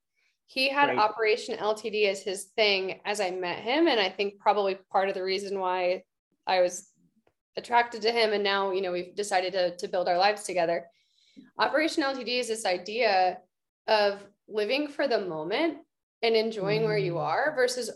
He 0.48 0.68
had 0.70 0.88
right. 0.88 0.98
Operation 0.98 1.56
LTD 1.58 2.08
as 2.08 2.22
his 2.22 2.44
thing 2.56 3.00
as 3.04 3.20
I 3.20 3.30
met 3.30 3.58
him. 3.58 3.86
And 3.86 4.00
I 4.00 4.08
think 4.08 4.40
probably 4.40 4.76
part 4.90 5.08
of 5.08 5.14
the 5.14 5.22
reason 5.22 5.60
why 5.60 6.02
I 6.46 6.62
was 6.62 6.88
attracted 7.56 8.00
to 8.02 8.10
him 8.10 8.32
and 8.32 8.42
now, 8.42 8.70
you 8.72 8.80
know, 8.80 8.92
we've 8.92 9.14
decided 9.14 9.52
to, 9.52 9.76
to 9.76 9.88
build 9.88 10.08
our 10.08 10.16
lives 10.16 10.44
together. 10.44 10.86
Operation 11.58 12.02
LTD 12.02 12.40
is 12.40 12.48
this 12.48 12.64
idea 12.64 13.38
of 13.86 14.24
living 14.48 14.88
for 14.88 15.06
the 15.06 15.20
moment 15.20 15.78
and 16.22 16.34
enjoying 16.34 16.84
where 16.84 16.98
you 16.98 17.14
Mm. 17.14 17.20
are 17.20 17.52
versus 17.54 17.90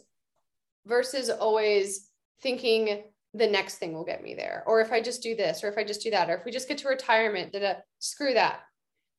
versus 0.84 1.30
always 1.30 2.10
thinking 2.42 3.04
the 3.34 3.46
next 3.46 3.76
thing 3.78 3.94
will 3.94 4.04
get 4.04 4.22
me 4.22 4.34
there 4.34 4.62
or 4.66 4.80
if 4.80 4.92
i 4.92 5.00
just 5.00 5.22
do 5.22 5.34
this 5.34 5.64
or 5.64 5.68
if 5.68 5.78
i 5.78 5.84
just 5.84 6.02
do 6.02 6.10
that 6.10 6.28
or 6.28 6.34
if 6.34 6.44
we 6.44 6.50
just 6.52 6.68
get 6.68 6.76
to 6.78 6.88
retirement 6.88 7.52
da, 7.52 7.60
da, 7.60 7.74
screw 7.98 8.34
that 8.34 8.60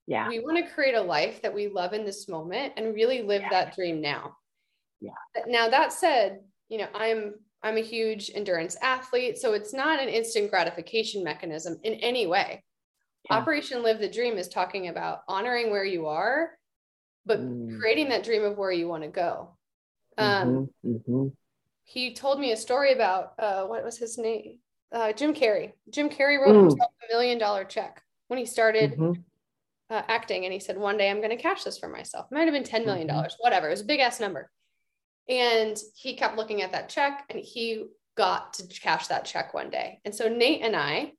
Yeah. 0.07 0.27
we 0.27 0.39
want 0.39 0.57
to 0.57 0.74
create 0.74 0.95
a 0.95 1.01
life 1.01 1.41
that 1.41 1.53
we 1.53 1.67
love 1.67 1.93
in 1.93 2.05
this 2.05 2.27
moment 2.27 2.74
and 2.77 2.93
really 2.93 3.22
live 3.22 3.41
Yeah. 3.43 3.50
that 3.50 3.75
dream 3.75 4.01
now 4.01 4.36
Yeah. 5.01 5.12
now 5.48 5.69
that 5.69 5.93
said 5.93 6.41
you 6.69 6.77
know 6.77 6.88
i'm 6.93 7.36
i'm 7.62 7.77
a 7.77 7.81
huge 7.81 8.29
endurance 8.33 8.75
athlete 8.81 9.38
so 9.38 9.53
it's 9.53 9.74
not 9.74 10.01
an 10.01 10.10
instant 10.10 10.50
gratification 10.50 11.24
mechanism 11.24 11.77
in 11.83 11.93
any 11.95 12.27
way 12.27 12.63
Yeah. 13.29 13.38
operation 13.38 13.83
live 13.83 14.00
the 14.00 14.10
dream 14.10 14.38
is 14.38 14.48
talking 14.50 14.89
about 14.89 15.22
honoring 15.27 15.72
where 15.72 15.86
you 15.86 16.07
are 16.07 16.51
but 17.25 17.39
Mm. 17.39 17.79
creating 17.79 18.10
that 18.10 18.24
dream 18.24 18.43
of 18.43 18.57
where 18.57 18.72
you 18.72 18.88
want 18.88 19.03
to 19.03 19.10
go 19.10 19.55
um, 20.17 20.69
Mhm, 20.86 21.03
mhm. 21.07 21.31
he 21.86 22.13
told 22.13 22.39
me 22.39 22.51
a 22.51 22.57
story 22.57 22.91
about 22.93 23.33
uh, 23.39 23.65
what 23.65 23.83
was 23.83 23.98
his 23.98 24.17
name? 24.17 24.60
Uh, 24.91 25.12
Jim 25.12 25.33
Carrey. 25.33 25.74
Jim 25.89 26.07
Carrey 26.10 26.39
wrote 26.39 26.55
Mm. 26.55 26.62
himself 26.62 26.91
a 27.03 27.13
million 27.13 27.38
dollar 27.39 27.65
check 27.65 28.03
when 28.27 28.38
he 28.38 28.45
started 28.45 28.91
Mhm. 28.98 29.24
Uh, 29.89 30.01
acting, 30.07 30.45
and 30.45 30.53
he 30.53 30.59
said, 30.59 30.77
"One 30.77 30.97
day 30.97 31.09
I'm 31.09 31.17
going 31.21 31.29
to 31.35 31.41
cash 31.41 31.63
this 31.63 31.77
for 31.77 31.87
myself." 31.89 32.27
It 32.31 32.35
might 32.35 32.43
have 32.45 32.53
been 32.53 32.63
ten 32.63 32.85
million 32.85 33.07
Mm-hmm. 33.07 33.15
dollars, 33.17 33.35
whatever. 33.39 33.67
It 33.67 33.71
was 33.71 33.81
a 33.81 33.85
big 33.85 33.99
ass 33.99 34.19
number, 34.19 34.49
and 35.29 35.77
he 35.95 36.15
kept 36.15 36.37
looking 36.37 36.61
at 36.61 36.71
that 36.71 36.89
check, 36.89 37.25
and 37.29 37.39
he 37.39 37.85
got 38.15 38.53
to 38.53 38.67
cash 38.67 39.07
that 39.07 39.25
check 39.25 39.53
one 39.53 39.69
day. 39.69 39.99
And 40.05 40.13
so 40.13 40.27
Nate 40.29 40.61
and 40.61 40.75
I 40.75 41.13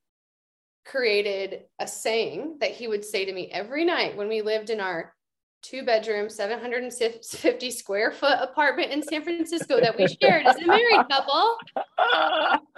created 0.85 1.63
a 1.79 1.87
saying 1.87 2.59
that 2.61 2.71
he 2.71 2.87
would 2.89 3.05
say 3.05 3.25
to 3.25 3.33
me 3.33 3.49
every 3.51 3.85
night 3.85 4.17
when 4.17 4.29
we 4.29 4.43
lived 4.43 4.71
in 4.71 4.81
our 4.81 5.15
two 5.63 5.83
bedroom, 5.83 6.29
750 6.29 7.71
square 7.71 8.13
foot 8.13 8.37
apartment 8.41 8.93
in 8.93 9.03
San 9.03 9.23
Francisco 9.25 9.81
that 9.81 9.97
we 9.97 10.07
shared 10.07 10.47
as 10.47 10.57
a 10.57 10.67
married 10.67 11.07
couple 11.11 11.57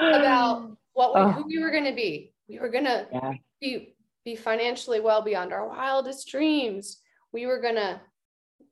about 0.01 0.77
what 0.93 1.15
we, 1.15 1.21
Oh. 1.21 1.29
who 1.33 1.47
we 1.47 1.59
were 1.59 1.71
going 1.73 1.85
to 1.85 1.95
be. 1.95 2.33
We 2.49 2.59
were 2.61 2.69
going 2.69 2.85
to 2.85 3.09
Yeah. 3.13 3.33
be, 3.61 3.96
be 4.27 4.37
financially 4.37 4.99
well 5.01 5.23
beyond 5.23 5.53
our 5.53 5.67
wildest 5.67 6.29
dreams. 6.29 7.01
We 7.33 7.47
were 7.47 7.61
going 7.61 7.77
to 7.77 8.01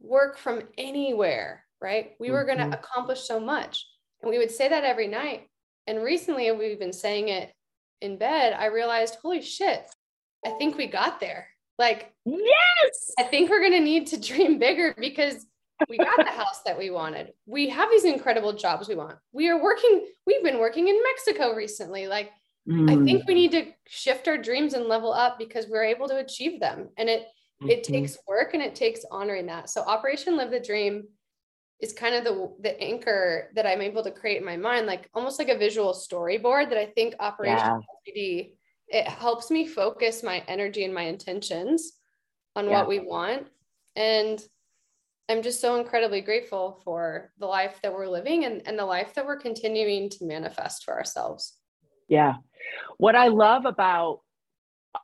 work 0.00 0.36
from 0.36 0.62
anywhere, 0.76 1.64
right? 1.80 2.10
We 2.18 2.32
were 2.32 2.44
going 2.44 2.58
to 2.58 2.64
mm-hmm. 2.64 2.72
accomplish 2.74 3.20
so 3.20 3.38
much. 3.38 3.86
And 4.20 4.30
we 4.30 4.38
would 4.38 4.50
say 4.50 4.68
that 4.68 4.84
every 4.84 5.06
night. 5.06 5.48
And 5.86 6.02
recently 6.02 6.50
we've 6.50 6.78
been 6.78 6.92
saying 6.92 7.28
it 7.28 7.52
in 8.00 8.18
bed. 8.18 8.52
I 8.52 8.66
realized, 8.66 9.16
holy 9.22 9.42
shit, 9.42 9.88
I 10.44 10.50
think 10.58 10.76
we 10.76 10.88
got 10.88 11.20
there. 11.20 11.46
Like, 11.78 12.12
Yes. 12.26 13.12
I 13.18 13.22
think 13.22 13.48
we're 13.48 13.60
going 13.60 13.72
to 13.72 13.80
need 13.80 14.08
to 14.08 14.20
dream 14.28 14.58
bigger 14.58 14.92
because 14.98 15.46
we 15.88 15.98
got 15.98 16.16
the 16.16 16.32
house 16.32 16.62
that 16.66 16.76
we 16.76 16.90
wanted. 16.90 17.32
We 17.46 17.68
have 17.68 17.90
these 17.90 18.04
incredible 18.04 18.54
jobs 18.54 18.88
we 18.88 18.96
want. 18.96 19.18
We 19.32 19.48
are 19.50 19.62
working, 19.62 20.08
we've 20.26 20.42
been 20.42 20.58
working 20.58 20.88
in 20.88 21.00
Mexico 21.00 21.54
recently. 21.54 22.08
Like, 22.08 22.32
I 22.66 22.72
Mm. 22.96 23.04
think 23.04 23.28
we 23.28 23.34
need 23.34 23.52
to 23.52 23.72
shift 23.86 24.26
our 24.26 24.38
dreams 24.38 24.74
and 24.74 24.86
level 24.86 25.12
up 25.12 25.38
because 25.38 25.66
we're 25.68 25.84
able 25.84 26.08
to 26.08 26.16
achieve 26.18 26.60
them. 26.60 26.90
And 26.96 27.08
it 27.08 27.28
it 27.66 27.80
Mhm. 27.80 27.84
takes 27.84 28.18
work 28.26 28.52
and 28.52 28.62
it 28.62 28.74
takes 28.74 29.04
honoring 29.10 29.46
that. 29.46 29.70
So 29.70 29.80
Operation 29.82 30.36
Live 30.36 30.50
the 30.50 30.60
Dream 30.60 31.08
is 31.80 31.92
kind 31.92 32.14
of 32.14 32.24
the 32.24 32.54
the 32.60 32.80
anchor 32.80 33.50
that 33.54 33.66
I'm 33.66 33.80
able 33.82 34.02
to 34.04 34.10
create 34.10 34.38
in 34.38 34.44
my 34.44 34.56
mind, 34.56 34.86
like 34.86 35.08
almost 35.14 35.38
like 35.38 35.48
a 35.48 35.56
visual 35.58 35.92
storyboard 35.92 36.68
that 36.70 36.78
I 36.78 36.86
think 36.86 37.14
Operation 37.20 37.82
Yeah. 38.06 38.44
It 38.88 39.08
helps 39.08 39.50
me 39.50 39.66
focus 39.66 40.22
my 40.22 40.40
energy 40.46 40.84
and 40.84 40.92
my 40.94 41.04
intentions 41.04 41.98
on 42.54 42.68
Yeah. 42.68 42.80
what 42.80 42.88
we 42.88 43.00
want. 43.00 43.48
And 43.96 44.46
I'm 45.28 45.42
just 45.42 45.60
so 45.60 45.76
incredibly 45.76 46.20
grateful 46.20 46.80
for 46.84 47.32
the 47.38 47.46
life 47.46 47.80
that 47.82 47.94
we're 47.94 48.08
living 48.08 48.44
and, 48.44 48.66
and 48.68 48.78
the 48.78 48.84
life 48.84 49.14
that 49.14 49.24
we're 49.24 49.38
continuing 49.40 50.10
to 50.10 50.26
manifest 50.26 50.84
for 50.84 50.92
ourselves. 50.94 51.58
Yeah. 52.08 52.34
What 52.98 53.14
I 53.14 53.28
love 53.28 53.64
about 53.66 54.20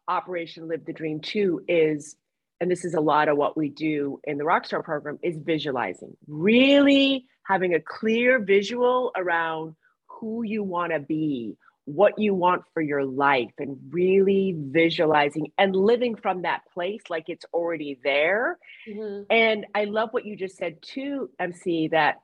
Operation 0.09 0.69
Live 0.69 0.85
the 0.85 0.93
Dream 0.93 1.21
too 1.21 1.63
is, 1.69 2.17
and 2.61 2.71
this 2.71 2.85
is 2.85 2.95
a 2.95 3.01
lot 3.01 3.29
of 3.29 3.37
what 3.37 3.57
we 3.57 3.69
do 3.69 4.21
in 4.25 4.39
the 4.39 4.45
Rockstar 4.45 4.85
program, 4.85 5.19
is 5.23 5.37
visualizing, 5.39 6.17
really 6.27 7.27
having 7.45 7.75
a 7.75 7.81
clear 7.81 8.39
visual 8.39 9.13
around 9.17 9.75
who 10.07 10.43
you 10.43 10.63
want 10.63 10.93
to 10.93 11.01
be, 11.01 11.57
what 11.87 12.19
you 12.19 12.35
want 12.35 12.63
for 12.73 12.83
your 12.83 13.05
life, 13.05 13.51
and 13.59 13.77
really 13.91 14.55
visualizing 14.57 15.51
and 15.59 15.75
living 15.75 16.15
from 16.15 16.43
that 16.43 16.61
place 16.73 17.03
like 17.09 17.25
it's 17.29 17.47
already 17.53 17.99
there. 18.05 18.59
Mhm. 18.89 19.27
And 19.31 19.67
I 19.75 19.85
love 19.85 20.13
what 20.13 20.25
you 20.25 20.37
just 20.37 20.57
said 20.57 20.81
too, 20.83 21.31
MC, 21.41 21.89
that 21.89 22.21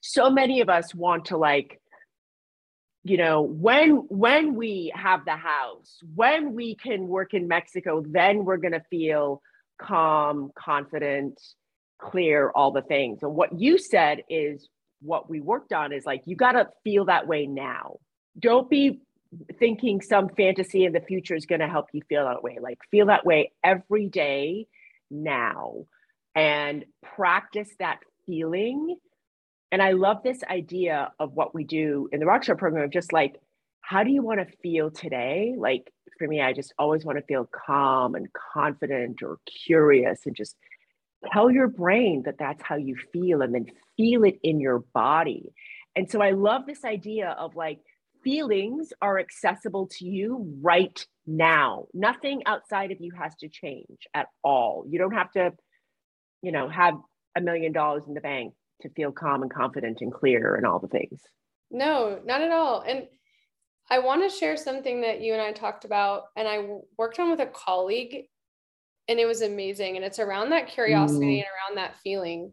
so 0.00 0.30
many 0.30 0.60
of 0.60 0.68
us 0.68 0.94
want 0.94 1.24
to 1.26 1.36
like, 1.36 1.80
you 3.04 3.16
know, 3.16 3.42
when 3.42 3.90
when 4.08 4.54
we 4.54 4.92
have 4.94 5.24
the 5.24 5.36
house, 5.36 5.98
when 6.14 6.54
we 6.54 6.76
can 6.76 7.08
work 7.08 7.34
in 7.34 7.48
Mexico, 7.48 8.02
then 8.06 8.44
we're 8.44 8.58
gonna 8.58 8.84
feel 8.90 9.42
calm, 9.80 10.52
confident, 10.54 11.40
clear, 11.98 12.50
all 12.50 12.70
the 12.70 12.82
things. 12.82 13.22
And 13.22 13.34
what 13.34 13.58
you 13.58 13.78
said 13.78 14.22
is 14.28 14.68
what 15.00 15.28
we 15.28 15.40
worked 15.40 15.72
on 15.72 15.92
is 15.92 16.06
like 16.06 16.22
you 16.26 16.36
gotta 16.36 16.68
feel 16.84 17.06
that 17.06 17.26
way 17.26 17.46
now. 17.46 17.98
Don't 18.38 18.70
be 18.70 19.00
thinking 19.58 20.00
some 20.00 20.28
fantasy 20.28 20.84
in 20.84 20.92
the 20.92 21.00
future 21.00 21.34
is 21.34 21.46
gonna 21.46 21.68
help 21.68 21.86
you 21.92 22.02
feel 22.08 22.24
that 22.26 22.42
way. 22.42 22.58
Like 22.60 22.78
feel 22.90 23.06
that 23.06 23.26
way 23.26 23.50
every 23.64 24.08
day 24.08 24.68
now 25.10 25.86
and 26.36 26.84
practice 27.02 27.70
that 27.80 27.98
feeling. 28.26 28.96
And 29.72 29.80
I 29.80 29.92
love 29.92 30.18
this 30.22 30.44
idea 30.44 31.10
of 31.18 31.32
what 31.32 31.54
we 31.54 31.64
do 31.64 32.06
in 32.12 32.20
the 32.20 32.26
Rockstar 32.26 32.58
program 32.58 32.84
of 32.84 32.90
just 32.90 33.10
like, 33.10 33.40
how 33.80 34.04
do 34.04 34.10
you 34.10 34.22
want 34.22 34.38
to 34.40 34.56
feel 34.58 34.90
today? 34.90 35.54
Like 35.56 35.90
for 36.18 36.28
me, 36.28 36.42
I 36.42 36.52
just 36.52 36.74
always 36.78 37.06
want 37.06 37.18
to 37.18 37.24
feel 37.24 37.48
calm 37.66 38.14
and 38.14 38.28
confident 38.52 39.22
or 39.22 39.38
curious 39.66 40.20
and 40.26 40.36
just 40.36 40.56
tell 41.32 41.50
your 41.50 41.68
brain 41.68 42.24
that 42.26 42.36
that's 42.38 42.62
how 42.62 42.76
you 42.76 42.96
feel 43.14 43.40
and 43.40 43.54
then 43.54 43.66
feel 43.96 44.24
it 44.24 44.38
in 44.42 44.60
your 44.60 44.80
body. 44.92 45.54
And 45.96 46.10
so 46.10 46.20
I 46.20 46.32
love 46.32 46.66
this 46.66 46.84
idea 46.84 47.30
of 47.30 47.56
like 47.56 47.78
feelings 48.22 48.92
are 49.00 49.18
accessible 49.18 49.88
to 49.92 50.04
you 50.04 50.54
right 50.60 51.04
now. 51.26 51.86
Nothing 51.94 52.42
outside 52.44 52.90
of 52.92 53.00
you 53.00 53.12
has 53.18 53.34
to 53.36 53.48
change 53.48 54.06
at 54.12 54.26
all. 54.44 54.84
You 54.86 54.98
don't 54.98 55.14
have 55.14 55.30
to, 55.32 55.52
you 56.42 56.52
know, 56.52 56.68
have 56.68 56.94
a 57.34 57.40
million 57.40 57.72
dollars 57.72 58.02
in 58.06 58.12
the 58.12 58.20
bank 58.20 58.52
to 58.82 58.90
feel 58.90 59.12
calm 59.12 59.42
and 59.42 59.52
confident 59.52 60.00
and 60.00 60.12
clear 60.12 60.54
and 60.54 60.66
all 60.66 60.78
the 60.78 60.88
things. 60.88 61.20
No, 61.70 62.20
not 62.24 62.42
at 62.42 62.50
all. 62.50 62.82
And 62.82 63.06
I 63.90 63.98
want 63.98 64.22
to 64.22 64.36
share 64.36 64.56
something 64.56 65.00
that 65.00 65.20
you 65.20 65.32
and 65.32 65.42
I 65.42 65.52
talked 65.52 65.84
about, 65.84 66.24
and 66.36 66.46
I 66.46 66.66
worked 66.96 67.18
on 67.18 67.30
with 67.30 67.40
a 67.40 67.46
colleague, 67.46 68.26
and 69.08 69.18
it 69.18 69.26
was 69.26 69.42
amazing. 69.42 69.96
And 69.96 70.04
it's 70.04 70.18
around 70.18 70.50
that 70.50 70.68
curiosity 70.68 71.36
mm. 71.36 71.38
and 71.38 71.46
around 71.46 71.76
that 71.76 71.98
feeling. 72.00 72.52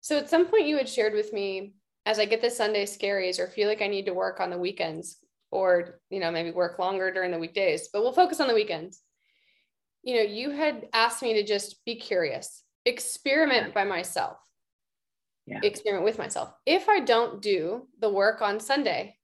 So 0.00 0.16
at 0.16 0.30
some 0.30 0.46
point, 0.46 0.66
you 0.66 0.76
had 0.76 0.88
shared 0.88 1.12
with 1.12 1.32
me 1.32 1.74
as 2.06 2.18
I 2.18 2.24
get 2.24 2.40
the 2.40 2.50
Sunday 2.50 2.86
scaries 2.86 3.38
or 3.38 3.48
feel 3.48 3.68
like 3.68 3.82
I 3.82 3.88
need 3.88 4.06
to 4.06 4.14
work 4.14 4.40
on 4.40 4.50
the 4.50 4.58
weekends, 4.58 5.18
or 5.50 6.00
you 6.10 6.20
know 6.20 6.30
maybe 6.30 6.50
work 6.50 6.78
longer 6.78 7.12
during 7.12 7.30
the 7.30 7.38
weekdays, 7.38 7.88
but 7.92 8.02
we'll 8.02 8.12
focus 8.12 8.40
on 8.40 8.48
the 8.48 8.54
weekends. 8.54 9.02
You 10.02 10.16
know, 10.16 10.22
you 10.22 10.50
had 10.50 10.88
asked 10.92 11.22
me 11.22 11.34
to 11.34 11.44
just 11.44 11.84
be 11.84 11.96
curious, 11.96 12.62
experiment 12.86 13.74
by 13.74 13.84
myself 13.84 14.38
Yeah. 15.48 15.60
experiment 15.62 16.04
with 16.04 16.18
myself. 16.18 16.52
If 16.66 16.88
I 16.88 17.00
don't 17.00 17.40
do 17.40 17.88
the 18.00 18.10
work 18.10 18.42
on 18.42 18.60
Sunday, 18.60 19.16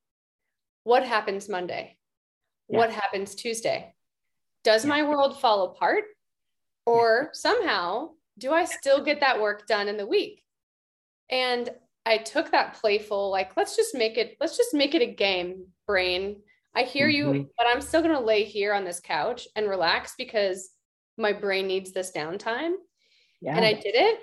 what 0.85 1.05
happens 1.05 1.49
Monday? 1.49 1.99
Yeah. 2.69 2.79
What 2.79 2.91
happens 2.91 3.35
Tuesday? 3.35 3.95
Does 4.63 4.85
Yeah. 4.85 4.89
my 4.91 5.03
world 5.03 5.39
fall 5.41 5.65
apart? 5.65 6.05
Or 6.87 7.31
somehow 7.33 8.11
do 8.39 8.53
I 8.53 8.65
still 8.65 9.03
get 9.05 9.21
that 9.21 9.41
work 9.41 9.67
done 9.67 9.89
in 9.89 9.97
the 9.97 10.07
week? 10.07 10.43
And 11.31 11.71
I 12.07 12.19
took 12.19 12.51
that 12.51 12.75
playful, 12.75 13.31
like, 13.31 13.57
let's 13.57 13.77
just 13.77 13.95
make 13.95 14.19
it, 14.19 14.37
let's 14.41 14.57
just 14.57 14.75
make 14.75 14.95
it 14.95 15.03
a 15.03 15.07
game, 15.07 15.67
brain. 15.87 16.43
I 16.75 16.83
hear 16.83 17.09
you, 17.09 17.27
Mhm. 17.27 17.51
but 17.57 17.67
I'm 17.67 17.81
still 17.81 18.03
going 18.03 18.15
to 18.15 18.21
lay 18.21 18.45
here 18.45 18.75
on 18.75 18.85
this 18.85 19.01
couch 19.01 19.47
and 19.57 19.69
relax 19.69 20.15
because 20.19 20.71
my 21.17 21.33
brain 21.33 21.67
needs 21.67 21.93
this 21.93 22.13
downtime 22.13 22.75
Yeah. 23.41 23.57
and 23.57 23.65
I 23.65 23.73
did 23.75 23.95
it 23.95 24.21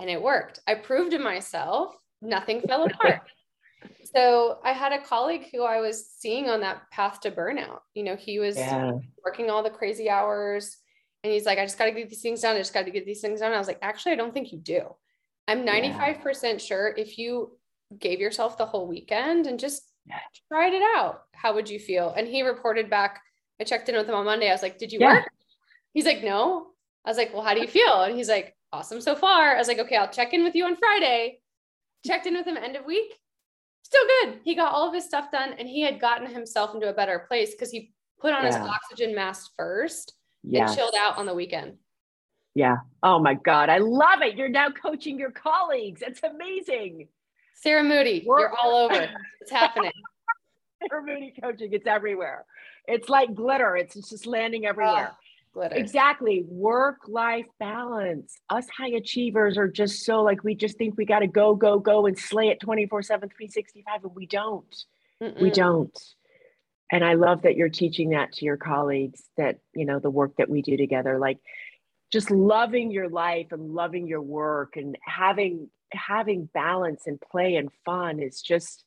and 0.00 0.08
it 0.10 0.20
worked. 0.22 0.60
I 0.66 0.74
proved 0.74 1.12
to 1.12 1.18
myself 1.18 1.94
nothing 2.22 2.60
fell 2.68 2.84
apart. 2.84 3.20
So 4.14 4.58
I 4.64 4.72
had 4.72 4.92
a 4.92 5.02
colleague 5.02 5.46
who 5.52 5.62
I 5.62 5.80
was 5.80 6.08
seeing 6.08 6.48
on 6.48 6.60
that 6.60 6.90
path 6.90 7.20
to 7.20 7.30
burnout. 7.30 7.80
You 7.94 8.02
know, 8.02 8.16
he 8.16 8.38
was 8.38 8.56
yeah. 8.56 8.92
working 9.24 9.50
all 9.50 9.62
the 9.62 9.70
crazy 9.70 10.10
hours 10.10 10.76
and 11.22 11.32
he's 11.32 11.46
like, 11.46 11.58
I 11.58 11.64
just 11.64 11.78
got 11.78 11.84
to 11.84 11.92
get 11.92 12.08
these 12.08 12.22
things 12.22 12.40
done. 12.40 12.56
I 12.56 12.58
just 12.58 12.74
got 12.74 12.86
to 12.86 12.90
get 12.90 13.04
these 13.04 13.20
things 13.20 13.40
done. 13.40 13.52
I 13.52 13.58
was 13.58 13.68
like, 13.68 13.78
actually, 13.82 14.12
I 14.12 14.16
don't 14.16 14.32
think 14.32 14.52
you 14.52 14.58
do. 14.58 14.82
I'm 15.46 15.66
95% 15.66 16.60
sure 16.60 16.94
if 16.96 17.18
you 17.18 17.58
gave 17.98 18.20
yourself 18.20 18.56
the 18.56 18.66
whole 18.66 18.86
weekend 18.86 19.46
and 19.46 19.58
just 19.58 19.82
Yeah. 20.06 20.18
tried 20.48 20.72
it 20.72 20.82
out, 20.96 21.22
how 21.34 21.54
would 21.54 21.68
you 21.68 21.78
feel? 21.78 22.14
And 22.16 22.26
he 22.26 22.42
reported 22.42 22.88
back. 22.88 23.20
I 23.60 23.64
checked 23.64 23.88
in 23.88 23.96
with 23.96 24.08
him 24.08 24.14
on 24.14 24.24
Monday. 24.24 24.48
I 24.48 24.52
was 24.52 24.62
like, 24.62 24.78
Did 24.78 24.92
you 24.92 25.00
Yeah. 25.00 25.14
work? 25.14 25.24
He's 25.92 26.06
like, 26.06 26.22
no. 26.22 26.68
I 27.04 27.10
was 27.10 27.16
like, 27.16 27.32
well, 27.32 27.42
how 27.42 27.54
do 27.54 27.60
you 27.60 27.68
feel? 27.68 28.02
And 28.02 28.14
he's 28.16 28.28
like, 28.28 28.54
awesome 28.72 29.00
so 29.00 29.14
far. 29.14 29.54
I 29.54 29.58
was 29.58 29.68
like, 29.68 29.78
okay, 29.78 29.96
I'll 29.96 30.08
check 30.10 30.32
in 30.32 30.44
with 30.44 30.54
you 30.54 30.64
on 30.64 30.76
Friday. 30.76 31.40
Checked 32.06 32.26
in 32.26 32.34
with 32.34 32.46
him 32.46 32.56
end 32.56 32.76
of 32.76 32.84
week. 32.84 33.18
Still 33.82 34.04
good. 34.22 34.38
He 34.44 34.54
got 34.54 34.72
all 34.72 34.88
of 34.88 34.94
his 34.94 35.04
stuff 35.04 35.30
done 35.30 35.54
and 35.58 35.68
he 35.68 35.80
had 35.80 36.00
gotten 36.00 36.26
himself 36.26 36.74
into 36.74 36.88
a 36.88 36.92
better 36.92 37.24
place 37.28 37.52
because 37.52 37.70
he 37.70 37.92
put 38.20 38.32
on 38.32 38.44
yeah. 38.44 38.48
his 38.48 38.56
oxygen 38.56 39.14
mask 39.14 39.50
first 39.56 40.14
yes. 40.42 40.70
and 40.70 40.78
chilled 40.78 40.94
out 40.98 41.18
on 41.18 41.26
the 41.26 41.34
weekend. 41.34 41.74
Yeah. 42.54 42.78
Oh 43.02 43.18
my 43.18 43.34
God. 43.34 43.68
I 43.68 43.78
love 43.78 44.22
it. 44.22 44.36
You're 44.36 44.48
now 44.48 44.70
coaching 44.70 45.18
your 45.18 45.30
colleagues. 45.30 46.02
It's 46.02 46.22
amazing. 46.22 47.08
Sarah 47.54 47.84
Moody, 47.84 48.24
We're- 48.26 48.42
you're 48.42 48.56
all 48.56 48.76
over. 48.76 49.08
It's 49.40 49.50
happening. 49.50 49.92
Sarah 50.88 51.02
Moody 51.04 51.34
coaching. 51.40 51.72
It's 51.72 51.86
everywhere. 51.86 52.44
It's 52.88 53.08
like 53.08 53.34
glitter. 53.34 53.76
It's 53.76 53.94
just 54.08 54.26
landing 54.26 54.66
everywhere. 54.66 55.10
Oh, 55.12 55.16
glitter. 55.52 55.76
Exactly. 55.76 56.44
Work 56.48 57.08
life 57.08 57.46
balance. 57.58 58.36
Us 58.48 58.66
high 58.68 58.90
achievers 58.90 59.58
are 59.58 59.68
just 59.68 60.04
so 60.04 60.22
like, 60.22 60.44
we 60.44 60.54
just 60.54 60.78
think 60.78 60.96
we 60.96 61.04
got 61.04 61.20
to 61.20 61.26
go, 61.26 61.54
go, 61.54 61.78
go 61.78 62.06
and 62.06 62.18
slay 62.18 62.48
it 62.48 62.60
24 62.60 63.02
7, 63.02 63.28
365. 63.28 64.04
And 64.04 64.14
we 64.14 64.26
don't. 64.26 64.84
Mm-mm. 65.22 65.40
We 65.40 65.50
don't. 65.50 65.98
And 66.92 67.04
I 67.04 67.14
love 67.14 67.42
that 67.42 67.56
you're 67.56 67.68
teaching 67.68 68.10
that 68.10 68.32
to 68.32 68.44
your 68.44 68.56
colleagues 68.56 69.22
that, 69.36 69.58
you 69.74 69.84
know, 69.84 70.00
the 70.00 70.10
work 70.10 70.36
that 70.38 70.48
we 70.48 70.62
do 70.62 70.76
together. 70.76 71.18
Like, 71.18 71.38
just 72.10 72.30
loving 72.30 72.90
your 72.90 73.08
life 73.08 73.52
and 73.52 73.72
loving 73.72 74.06
your 74.06 74.22
work 74.22 74.76
and 74.76 74.98
having 75.04 75.70
having 75.92 76.48
balance 76.52 77.02
and 77.06 77.20
play 77.20 77.56
and 77.56 77.70
fun 77.84 78.20
is 78.20 78.42
just 78.42 78.84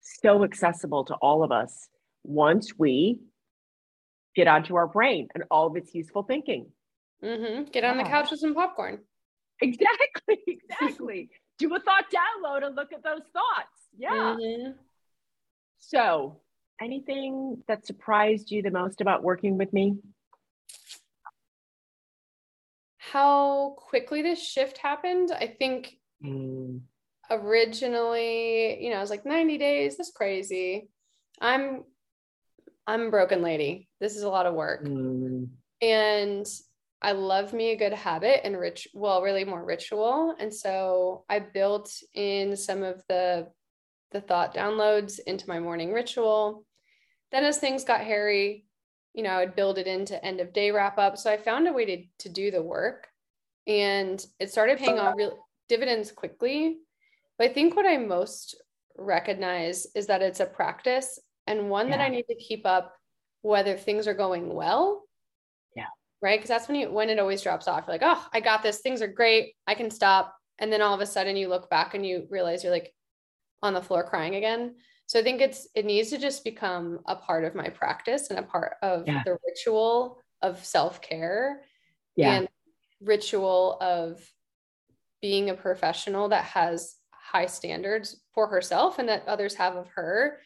so 0.00 0.44
accessible 0.44 1.04
to 1.04 1.14
all 1.14 1.42
of 1.42 1.50
us 1.50 1.88
once 2.24 2.72
we 2.78 3.20
get 4.36 4.46
onto 4.46 4.76
our 4.76 4.86
brain 4.86 5.28
and 5.34 5.44
all 5.50 5.66
of 5.66 5.76
its 5.76 5.94
useful 5.94 6.22
thinking. 6.22 6.70
Mm-hmm. 7.24 7.64
Get 7.72 7.84
on 7.84 7.96
yeah. 7.96 8.04
the 8.04 8.08
couch 8.08 8.30
with 8.30 8.40
some 8.40 8.54
popcorn. 8.54 9.00
Exactly. 9.60 10.38
Exactly. 10.46 11.30
Do 11.58 11.74
a 11.74 11.80
thought 11.80 12.04
download 12.12 12.66
and 12.66 12.76
look 12.76 12.92
at 12.92 13.02
those 13.02 13.22
thoughts. 13.32 13.88
Yeah. 13.96 14.36
Mm-hmm. 14.38 14.72
So, 15.78 16.40
anything 16.80 17.62
that 17.66 17.86
surprised 17.86 18.50
you 18.50 18.62
the 18.62 18.70
most 18.70 19.00
about 19.00 19.22
working 19.22 19.56
with 19.56 19.72
me? 19.72 19.96
how 23.12 23.74
quickly 23.78 24.22
this 24.22 24.42
shift 24.42 24.78
happened. 24.78 25.30
I 25.32 25.46
think 25.46 25.96
mm. 26.24 26.80
originally, 27.30 28.82
you 28.82 28.90
know, 28.90 28.96
I 28.96 29.00
was 29.00 29.10
like 29.10 29.24
90 29.24 29.58
days, 29.58 29.96
that's 29.96 30.10
crazy. 30.10 30.88
I'm 31.40 31.84
I'm 32.86 33.02
a 33.02 33.10
broken 33.10 33.42
lady. 33.42 33.88
This 34.00 34.16
is 34.16 34.22
a 34.22 34.28
lot 34.28 34.46
of 34.46 34.54
work. 34.54 34.84
Mm. 34.84 35.48
And 35.82 36.46
I 37.02 37.12
love 37.12 37.52
me 37.52 37.70
a 37.70 37.76
good 37.76 37.92
habit 37.92 38.40
and 38.44 38.58
rich, 38.58 38.88
well, 38.94 39.22
really 39.22 39.44
more 39.44 39.64
ritual. 39.64 40.34
And 40.38 40.52
so 40.52 41.24
I 41.28 41.40
built 41.40 41.92
in 42.14 42.56
some 42.56 42.82
of 42.82 43.02
the 43.08 43.48
the 44.12 44.20
thought 44.20 44.54
downloads 44.54 45.18
into 45.26 45.48
my 45.48 45.58
morning 45.58 45.92
ritual. 45.92 46.64
Then 47.32 47.44
as 47.44 47.58
things 47.58 47.84
got 47.84 48.00
hairy, 48.02 48.64
you 49.14 49.22
know, 49.24 49.30
I 49.30 49.44
would 49.44 49.56
build 49.56 49.78
it 49.78 49.88
into 49.88 50.24
end 50.24 50.40
of 50.40 50.52
day 50.52 50.70
wrap 50.70 50.96
up. 50.96 51.18
So 51.18 51.30
I 51.30 51.36
found 51.36 51.66
a 51.66 51.72
way 51.72 51.84
to, 51.84 52.04
to 52.20 52.28
do 52.28 52.50
the 52.50 52.62
work 52.62 53.08
and 53.66 54.24
it 54.38 54.50
started 54.50 54.78
paying 54.78 54.98
off 54.98 55.16
real 55.16 55.36
dividends 55.68 56.12
quickly. 56.12 56.78
But 57.36 57.50
I 57.50 57.52
think 57.52 57.74
what 57.74 57.86
I 57.86 57.96
most 57.98 58.62
recognize 58.96 59.86
is 59.94 60.06
that 60.06 60.22
it's 60.22 60.40
a 60.40 60.46
practice 60.46 61.18
and 61.46 61.70
one 61.70 61.88
yeah. 61.88 61.96
that 61.96 62.04
I 62.04 62.08
need 62.08 62.26
to 62.28 62.34
keep 62.34 62.66
up 62.66 62.94
whether 63.42 63.76
things 63.76 64.08
are 64.08 64.14
going 64.14 64.52
well. 64.52 65.02
Yeah. 65.74 65.86
Right. 66.20 66.40
Cause 66.40 66.48
that's 66.48 66.68
when 66.68 66.80
you, 66.80 66.90
when 66.90 67.10
it 67.10 67.18
always 67.18 67.42
drops 67.42 67.68
off. 67.68 67.84
You're 67.86 67.94
like, 67.94 68.02
oh, 68.04 68.26
I 68.32 68.40
got 68.40 68.62
this. 68.62 68.80
Things 68.80 69.02
are 69.02 69.08
great. 69.08 69.54
I 69.66 69.74
can 69.74 69.90
stop. 69.90 70.34
And 70.58 70.72
then 70.72 70.82
all 70.82 70.94
of 70.94 71.00
a 71.00 71.06
sudden 71.06 71.36
you 71.36 71.48
look 71.48 71.70
back 71.70 71.94
and 71.94 72.04
you 72.04 72.26
realize 72.30 72.64
you're 72.64 72.72
like 72.72 72.92
on 73.62 73.74
the 73.74 73.82
floor 73.82 74.02
crying 74.04 74.34
again. 74.34 74.76
So 75.06 75.20
I 75.20 75.22
think 75.22 75.40
it's 75.40 75.68
it 75.74 75.84
needs 75.84 76.10
to 76.10 76.18
just 76.18 76.42
become 76.42 77.00
a 77.06 77.14
part 77.14 77.44
of 77.44 77.54
my 77.54 77.68
practice 77.68 78.30
and 78.30 78.38
a 78.38 78.42
part 78.42 78.74
of 78.82 79.06
yeah. 79.06 79.22
the 79.24 79.38
ritual 79.46 80.18
of 80.42 80.64
self-care 80.64 81.60
yeah. 82.16 82.32
and 82.34 82.48
ritual 83.00 83.78
of 83.80 84.20
being 85.22 85.50
a 85.50 85.54
professional 85.54 86.30
that 86.30 86.44
has 86.44 86.96
high 87.10 87.46
standards 87.46 88.20
for 88.34 88.48
herself 88.48 88.98
and 88.98 89.08
that 89.08 89.26
others 89.28 89.54
have 89.54 89.76
of 89.76 89.88
her. 89.94 90.40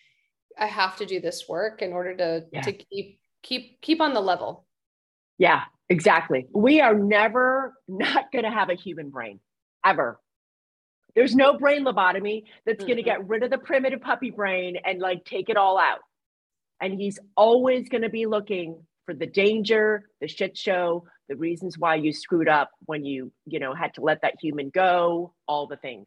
I 0.58 0.66
have 0.66 0.96
to 0.96 1.06
do 1.06 1.20
this 1.20 1.48
work 1.48 1.82
in 1.82 1.92
order 1.92 2.16
to 2.16 2.44
yeah. 2.52 2.62
to 2.62 2.72
keep 2.72 3.18
keep 3.42 3.80
keep 3.80 4.00
on 4.00 4.14
the 4.14 4.20
level. 4.20 4.66
Yeah, 5.38 5.62
exactly. 5.88 6.46
We 6.54 6.80
are 6.80 6.94
never 6.94 7.74
not 7.88 8.30
going 8.32 8.44
to 8.44 8.50
have 8.50 8.70
a 8.70 8.74
human 8.74 9.10
brain 9.10 9.40
ever. 9.84 10.20
There's 11.14 11.34
no 11.34 11.58
brain 11.58 11.84
lobotomy 11.84 12.44
that's 12.64 12.78
mm-hmm. 12.78 12.86
going 12.86 12.96
to 12.98 13.02
get 13.02 13.26
rid 13.26 13.42
of 13.42 13.50
the 13.50 13.58
primitive 13.58 14.00
puppy 14.00 14.30
brain 14.30 14.76
and 14.84 15.00
like 15.00 15.24
take 15.24 15.48
it 15.48 15.56
all 15.56 15.78
out. 15.78 16.00
And 16.80 16.94
he's 16.94 17.18
always 17.36 17.88
going 17.88 18.02
to 18.02 18.08
be 18.08 18.26
looking 18.26 18.84
for 19.06 19.14
the 19.14 19.26
danger, 19.26 20.04
the 20.20 20.28
shit 20.28 20.56
show, 20.56 21.04
the 21.28 21.36
reasons 21.36 21.76
why 21.76 21.96
you 21.96 22.12
screwed 22.12 22.48
up 22.48 22.70
when 22.86 23.04
you, 23.04 23.32
you 23.46 23.58
know, 23.58 23.74
had 23.74 23.94
to 23.94 24.02
let 24.02 24.22
that 24.22 24.34
human 24.40 24.70
go, 24.70 25.34
all 25.48 25.66
the 25.66 25.76
things. 25.76 26.06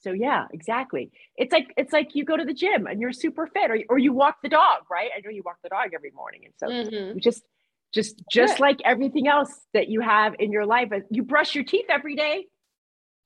So 0.00 0.12
yeah, 0.12 0.46
exactly. 0.52 1.10
It's 1.36 1.52
like 1.52 1.72
it's 1.76 1.92
like 1.92 2.14
you 2.14 2.24
go 2.24 2.36
to 2.36 2.44
the 2.44 2.54
gym 2.54 2.86
and 2.86 3.00
you're 3.00 3.12
super 3.12 3.46
fit, 3.46 3.70
or, 3.70 3.78
or 3.88 3.98
you 3.98 4.12
walk 4.12 4.36
the 4.42 4.48
dog, 4.48 4.82
right? 4.90 5.10
I 5.16 5.20
know 5.20 5.30
you 5.30 5.42
walk 5.44 5.58
the 5.62 5.68
dog 5.68 5.90
every 5.94 6.12
morning, 6.12 6.42
and 6.44 6.54
so 6.56 6.68
mm-hmm. 6.68 7.16
you 7.16 7.20
just 7.20 7.42
just 7.92 8.22
just 8.30 8.60
like 8.60 8.80
everything 8.84 9.26
else 9.26 9.52
that 9.74 9.88
you 9.88 10.00
have 10.00 10.34
in 10.38 10.52
your 10.52 10.66
life, 10.66 10.90
you 11.10 11.22
brush 11.22 11.54
your 11.54 11.64
teeth 11.64 11.86
every 11.88 12.14
day 12.14 12.46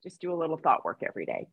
just 0.03 0.19
do 0.19 0.33
a 0.33 0.35
little 0.35 0.57
thought 0.57 0.85
work 0.85 1.01
every 1.07 1.25
day. 1.25 1.47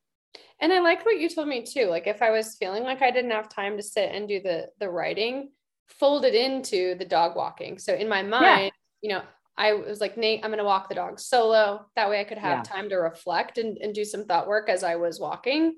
And 0.61 0.72
I 0.72 0.80
like 0.80 1.04
what 1.06 1.18
you 1.18 1.28
told 1.28 1.48
me 1.48 1.64
too. 1.64 1.87
Like 1.87 2.06
if 2.06 2.20
I 2.20 2.30
was 2.30 2.56
feeling 2.56 2.83
like 2.83 3.00
I 3.00 3.11
didn't 3.11 3.30
have 3.30 3.48
time 3.48 3.76
to 3.76 3.83
sit 3.83 4.11
and 4.12 4.28
do 4.28 4.40
the 4.42 4.68
the 4.78 4.90
writing, 4.90 5.50
fold 5.88 6.24
it 6.24 6.35
into 6.35 6.96
the 6.96 7.04
dog 7.04 7.37
walking. 7.37 7.78
So 7.78 7.94
in 7.94 8.09
my 8.09 8.22
mind, 8.22 8.72
yeah. 9.02 9.09
you 9.09 9.09
know, 9.11 9.22
I 9.56 9.74
was 9.74 10.00
like, 10.00 10.16
Nate, 10.16 10.40
I'm 10.42 10.50
going 10.50 10.58
to 10.58 10.64
walk 10.64 10.88
the 10.88 10.94
dog 10.94 11.20
solo. 11.20 11.86
That 11.96 12.08
way 12.08 12.20
I 12.20 12.24
could 12.24 12.38
have 12.38 12.58
yeah. 12.58 12.62
time 12.62 12.88
to 12.88 12.96
reflect 12.96 13.58
and, 13.58 13.76
and 13.78 13.94
do 13.94 14.04
some 14.04 14.24
thought 14.24 14.48
work 14.48 14.68
as 14.68 14.82
I 14.82 14.96
was 14.96 15.20
walking. 15.20 15.74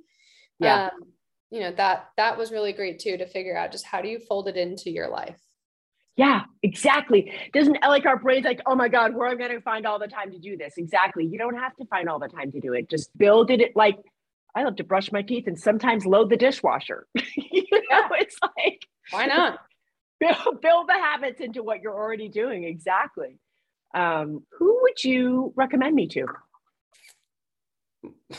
Yeah. 0.58 0.84
Um, 0.86 1.12
you 1.50 1.60
know, 1.60 1.72
that, 1.72 2.08
that 2.16 2.38
was 2.38 2.52
really 2.52 2.72
great 2.72 3.00
too, 3.00 3.16
to 3.16 3.26
figure 3.26 3.56
out 3.56 3.72
just 3.72 3.84
how 3.84 4.00
do 4.00 4.08
you 4.08 4.18
fold 4.20 4.48
it 4.48 4.56
into 4.56 4.90
your 4.90 5.08
life? 5.08 5.38
Yeah, 6.16 6.42
exactly. 6.62 7.32
Doesn't 7.52 7.78
like 7.82 8.06
our 8.06 8.18
brains 8.18 8.44
like, 8.44 8.60
oh 8.66 8.74
my 8.74 8.88
God, 8.88 9.14
where 9.14 9.28
am 9.28 9.36
I 9.36 9.38
going 9.38 9.52
to 9.52 9.60
find 9.62 9.86
all 9.86 9.98
the 9.98 10.06
time 10.06 10.30
to 10.32 10.38
do 10.38 10.56
this? 10.56 10.74
Exactly. 10.76 11.24
You 11.24 11.38
don't 11.38 11.58
have 11.58 11.74
to 11.76 11.86
find 11.86 12.08
all 12.08 12.18
the 12.18 12.28
time 12.28 12.52
to 12.52 12.60
do 12.60 12.74
it. 12.74 12.90
Just 12.90 13.16
build 13.16 13.50
it 13.50 13.72
like 13.74 13.96
I 14.54 14.64
love 14.64 14.76
to 14.76 14.84
brush 14.84 15.10
my 15.10 15.22
teeth 15.22 15.46
and 15.46 15.58
sometimes 15.58 16.04
load 16.04 16.28
the 16.28 16.36
dishwasher. 16.36 17.06
you 17.14 17.64
know, 17.72 17.80
yeah. 17.90 18.08
it's 18.12 18.36
like 18.56 18.86
why 19.10 19.26
not? 19.26 19.58
Build, 20.20 20.60
build 20.60 20.88
the 20.88 20.92
habits 20.92 21.40
into 21.40 21.64
what 21.64 21.80
you're 21.82 21.96
already 21.96 22.28
doing. 22.28 22.62
Exactly. 22.62 23.40
Um, 23.94 24.44
who 24.58 24.80
would 24.82 25.04
you 25.04 25.52
recommend 25.56 25.94
me 25.94 26.06
to? 26.08 26.26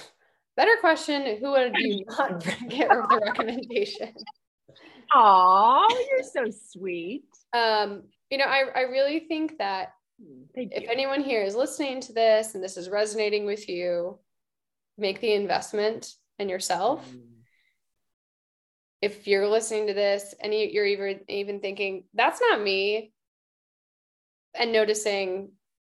Better 0.56 0.78
question. 0.82 1.38
Who 1.38 1.52
would 1.52 1.74
you 1.78 2.06
not 2.18 2.44
get 2.70 2.89
the 2.89 3.22
recommendation? 3.26 4.13
Oh, 5.16 5.86
you're 6.10 6.24
so 6.24 6.58
sweet. 6.72 7.26
Um, 7.56 8.04
you 8.32 8.39
know, 8.39 8.46
I, 8.46 8.63
I 8.76 8.82
really 8.82 9.20
think 9.20 9.60
that 9.60 9.89
if 10.56 10.89
anyone 10.89 11.22
here 11.22 11.44
is 11.44 11.56
listening 11.56 12.02
to 12.02 12.13
this 12.13 12.56
and 12.56 12.63
this 12.63 12.78
is 12.78 12.89
resonating 12.89 13.46
with 13.46 13.70
you, 13.70 14.18
make 14.98 15.20
the 15.22 15.34
investment 15.34 16.13
in 16.39 16.50
yourself. 16.50 17.08
Mm. 17.08 17.22
If 19.02 19.28
you're 19.28 19.48
listening 19.48 19.88
to 19.88 19.94
this 19.94 20.34
and 20.42 20.54
you're 20.54 20.86
even 20.86 21.20
even 21.28 21.60
thinking 21.60 22.06
that's 22.13 22.42
not 22.42 22.62
me, 22.62 23.12
and 24.56 24.72
noticing 24.72 25.52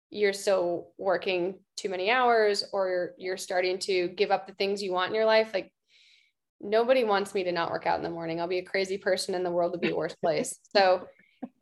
you're 0.09 0.33
still 0.33 0.89
working 0.97 1.55
too 1.77 1.89
many 1.89 2.11
hours 2.11 2.63
or 2.73 3.11
you're 3.17 3.37
starting 3.37 3.79
to 3.79 4.09
give 4.09 4.29
up 4.29 4.45
the 4.45 4.53
things 4.53 4.83
you 4.83 4.91
want 4.91 5.09
in 5.09 5.15
your 5.15 5.25
life, 5.25 5.51
like 5.53 5.71
nobody 6.59 7.03
wants 7.03 7.33
me 7.33 7.43
to 7.43 7.51
not 7.51 7.71
work 7.71 7.87
out 7.87 7.97
in 7.97 8.03
the 8.03 8.09
morning. 8.09 8.39
I'll 8.39 8.47
be 8.47 8.59
a 8.59 8.63
crazy 8.63 8.97
person 8.97 9.35
and 9.35 9.45
the 9.45 9.51
world 9.51 9.71
would 9.71 9.81
be 9.81 9.91
a 9.91 9.95
worse 9.95 10.15
place. 10.15 10.57
So 10.75 11.07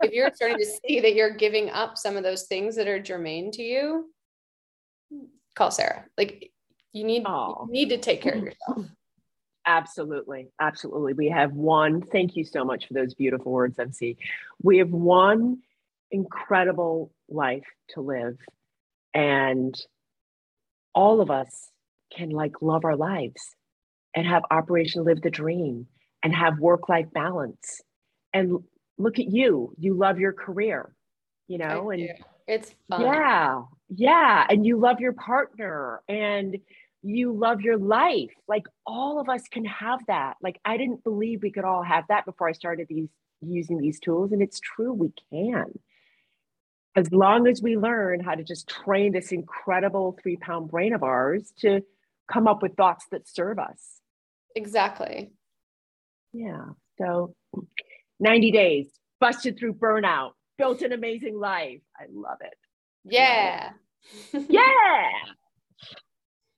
if 0.02 0.12
you're 0.12 0.30
starting 0.34 0.58
to 0.58 0.66
see 0.66 1.00
that 1.00 1.16
you're 1.16 1.36
giving 1.36 1.70
up 1.70 1.98
some 1.98 2.18
of 2.18 2.24
those 2.24 2.44
things 2.44 2.76
that 2.76 2.88
are 2.88 3.02
germane 3.02 3.52
to 3.52 3.62
you, 3.62 4.12
call 5.56 5.72
Sarah. 5.72 6.06
Like 6.18 6.52
you 6.92 7.06
need 7.06 7.24
you 7.28 7.68
need 7.70 7.90
to 7.90 7.98
take 7.98 8.22
care 8.22 8.34
of 8.34 8.44
yourself. 8.44 8.86
Absolutely. 9.66 10.50
Absolutely. 10.60 11.14
We 11.14 11.30
have 11.30 11.54
one. 11.54 12.02
Thank 12.02 12.36
you 12.36 12.44
so 12.44 12.66
much 12.66 12.88
for 12.88 12.94
those 12.94 13.14
beautiful 13.14 13.52
words, 13.52 13.78
MC. 13.80 14.18
We 14.62 14.80
have 14.80 14.90
one 14.90 15.60
incredible 16.12 17.12
life 17.30 17.65
to 17.89 18.02
live. 18.02 18.38
And 19.13 19.76
all 20.93 21.22
of 21.22 21.32
us 21.32 21.72
can 22.15 22.30
like 22.30 22.62
love 22.62 22.86
our 22.86 22.95
lives 22.95 23.41
and 24.15 24.26
have 24.26 24.43
Operation 24.52 25.04
Live 25.04 25.22
the 25.22 25.30
Dream 25.30 25.88
and 26.24 26.36
have 26.36 26.60
work 26.60 26.89
life 26.89 27.08
balance. 27.13 27.82
And 28.34 28.60
look 28.98 29.19
at 29.19 29.32
you, 29.32 29.74
you 29.78 29.93
love 29.93 30.19
your 30.19 30.34
career, 30.34 30.93
you 31.48 31.58
know, 31.58 31.89
and 31.89 32.10
It's 32.48 32.74
fun. 32.89 33.02
Yeah. 33.02 33.62
Yeah. 33.89 34.45
And 34.50 34.65
you 34.65 34.78
love 34.78 35.00
your 35.00 35.13
partner 35.13 36.02
and 36.10 36.58
you 37.04 37.32
love 37.32 37.62
your 37.62 37.78
life. 37.78 38.32
Like 38.48 38.63
all 38.86 39.19
of 39.19 39.30
us 39.30 39.43
can 39.50 39.65
have 39.65 40.00
that. 40.08 40.36
Like 40.41 40.60
I 40.65 40.78
didn't 40.78 41.04
believe 41.04 41.43
we 41.43 41.52
could 41.52 41.63
all 41.63 41.84
have 41.84 42.06
that 42.10 42.26
before 42.26 42.50
I 42.50 42.54
started 42.54 42.88
these 42.89 43.10
using 43.41 43.78
these 43.78 44.00
tools. 44.00 44.32
And 44.32 44.41
it's 44.41 44.60
true, 44.60 44.93
we 44.93 45.13
can. 45.32 45.78
As 46.95 47.12
long 47.12 47.47
as 47.47 47.62
we 47.62 47.78
learn 47.78 48.19
how 48.19 48.36
to 48.36 48.43
just 48.43 48.67
train 48.67 49.12
this 49.12 49.32
incredible 49.32 50.17
three 50.21 50.38
pound 50.38 50.69
brain 50.69 50.93
of 50.93 51.04
ours 51.04 51.54
to 51.60 51.82
come 52.32 52.47
up 52.47 52.62
with 52.62 52.75
thoughts 52.75 53.06
that 53.12 53.28
serve 53.28 53.60
us. 53.60 53.99
Exactly. 54.56 55.32
Yeah. 56.34 56.65
So 56.97 57.36
90 58.19 58.52
days, 58.52 58.88
busted 59.19 59.58
through 59.58 59.73
burnout, 59.73 60.32
built 60.58 60.82
an 60.82 60.91
amazing 60.91 61.38
life. 61.39 61.82
I 61.97 62.06
love 62.12 62.38
it. 62.41 62.58
Yeah. 63.04 63.71
yeah. 64.34 65.10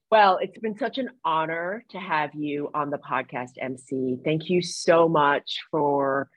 Well, 0.09 0.39
it's 0.41 0.57
been 0.57 0.77
such 0.77 0.97
an 0.97 1.09
honor 1.23 1.85
to 1.91 1.97
have 1.97 2.31
you 2.35 2.69
on 2.73 2.89
the 2.89 2.97
podcast, 2.97 3.51
MC. 3.59 4.17
Thank 4.25 4.49
you 4.49 4.61
so 4.61 5.07
much 5.07 5.59
for 5.71 6.29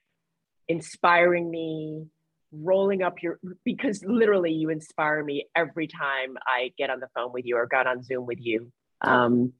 inspiring 0.68 1.50
me, 1.50 2.06
rolling 2.62 3.02
up 3.02 3.22
your, 3.22 3.38
because 3.64 4.04
literally 4.04 4.52
you 4.52 4.70
inspire 4.70 5.22
me 5.22 5.46
every 5.54 5.86
time 5.86 6.36
I 6.46 6.72
get 6.78 6.90
on 6.90 7.00
the 7.00 7.08
phone 7.14 7.32
with 7.32 7.44
you 7.44 7.56
or 7.56 7.66
got 7.66 7.86
on 7.86 8.02
Zoom 8.02 8.26
with 8.26 8.40
you. 8.40 8.72
Um, 9.00 9.52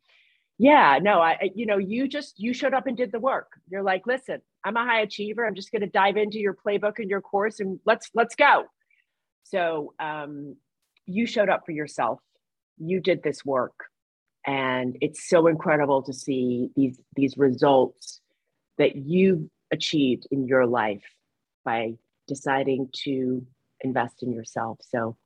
yeah, 0.59 0.99
no, 1.03 1.21
I, 1.21 1.51
you 1.55 1.67
know, 1.67 1.79
you 1.79 2.07
just, 2.09 2.39
you 2.39 2.55
showed 2.55 2.75
up 2.75 2.87
and 2.87 2.97
did 2.97 3.11
the 3.11 3.19
work. 3.19 3.49
You're 3.69 3.83
like, 3.83 4.07
listen, 4.07 4.41
I'm 4.65 4.77
a 4.77 4.85
high 4.85 5.01
achiever. 5.01 5.45
I'm 5.45 5.55
just 5.55 5.73
going 5.73 5.83
to 5.83 5.89
dive 5.89 6.17
into 6.17 6.39
your 6.39 6.55
playbook 6.55 6.99
and 6.99 7.11
your 7.11 7.21
course 7.21 7.61
and 7.61 7.81
let's, 7.85 8.11
let's 8.15 8.37
go. 8.37 8.65
So 9.43 9.95
um, 9.99 10.57
you 11.07 11.27
showed 11.27 11.49
up 11.49 11.67
for 11.67 11.73
yourself. 11.73 12.21
You 12.79 13.01
did 13.01 13.23
this 13.23 13.45
work 13.45 13.75
and 14.47 14.97
it's 15.01 15.29
so 15.29 15.47
incredible 15.47 16.03
to 16.03 16.13
see 16.13 16.71
these 16.77 17.01
these 17.17 17.37
results 17.37 18.21
that 18.79 18.97
you've 18.97 19.49
achieved 19.73 20.27
in 20.31 20.47
your 20.47 20.67
life 20.67 21.05
by 21.65 21.95
deciding 22.27 22.89
to 23.05 23.47
invest 23.81 24.23
in 24.23 24.33
yourself 24.33 24.79
so 24.83 25.17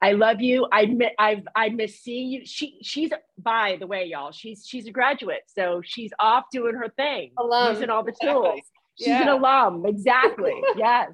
I 0.00 0.12
love 0.12 0.40
you. 0.40 0.64
I 0.70 0.96
I've 1.18 1.42
I 1.56 1.70
miss 1.70 2.00
seeing 2.00 2.28
you. 2.28 2.42
She 2.44 2.78
she's 2.82 3.10
by 3.36 3.78
the 3.80 3.86
way, 3.88 4.04
y'all. 4.04 4.30
She's 4.30 4.64
she's 4.64 4.86
a 4.86 4.92
graduate, 4.92 5.42
so 5.48 5.82
she's 5.84 6.12
off 6.20 6.44
doing 6.52 6.76
her 6.76 6.88
thing, 6.96 7.32
alum. 7.36 7.72
using 7.72 7.90
all 7.90 8.04
the 8.04 8.14
tools. 8.22 8.60
She's 8.96 9.08
yeah. 9.08 9.22
an 9.22 9.28
alum, 9.28 9.84
exactly. 9.86 10.54
yes. 10.76 11.10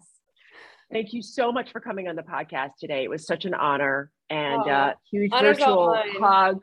Thank 0.92 1.14
you 1.14 1.22
so 1.22 1.50
much 1.50 1.72
for 1.72 1.80
coming 1.80 2.08
on 2.08 2.16
the 2.16 2.22
podcast 2.22 2.72
today. 2.78 3.04
It 3.04 3.08
was 3.08 3.26
such 3.26 3.46
an 3.46 3.54
honor 3.54 4.10
and 4.28 4.62
oh, 4.66 4.70
uh, 4.70 4.92
huge 5.10 5.30
virtual 5.32 5.98
hug 6.20 6.60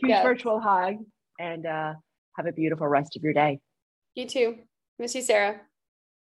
huge 0.00 0.10
yes. 0.10 0.22
virtual 0.22 0.60
hug 0.60 0.96
and 1.38 1.66
uh, 1.66 1.94
have 2.36 2.46
a 2.46 2.52
beautiful 2.52 2.86
rest 2.86 3.16
of 3.16 3.22
your 3.22 3.32
day. 3.32 3.60
You 4.14 4.26
too. 4.26 4.58
Miss 4.98 5.14
you, 5.14 5.22
Sarah. 5.22 5.60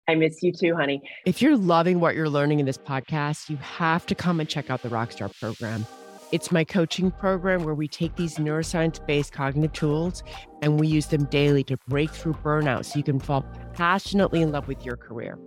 I 0.09 0.15
miss 0.15 0.41
you 0.41 0.51
too, 0.51 0.75
honey. 0.75 1.01
If 1.25 1.41
you're 1.41 1.55
loving 1.55 1.99
what 1.99 2.15
you're 2.15 2.29
learning 2.29 2.59
in 2.59 2.65
this 2.65 2.77
podcast, 2.77 3.49
you 3.49 3.57
have 3.57 4.05
to 4.07 4.15
come 4.15 4.39
and 4.39 4.49
check 4.49 4.69
out 4.69 4.81
the 4.81 4.89
Rockstar 4.89 5.31
program. 5.39 5.85
It's 6.31 6.51
my 6.51 6.63
coaching 6.63 7.11
program 7.11 7.63
where 7.63 7.75
we 7.75 7.87
take 7.87 8.15
these 8.15 8.37
neuroscience 8.37 9.05
based 9.05 9.33
cognitive 9.33 9.73
tools 9.73 10.23
and 10.61 10.79
we 10.79 10.87
use 10.87 11.07
them 11.07 11.25
daily 11.25 11.63
to 11.65 11.77
break 11.87 12.09
through 12.09 12.33
burnout 12.33 12.85
so 12.85 12.97
you 12.97 13.03
can 13.03 13.19
fall 13.19 13.45
passionately 13.73 14.41
in 14.41 14.51
love 14.51 14.67
with 14.67 14.83
your 14.83 14.97
career. 14.97 15.37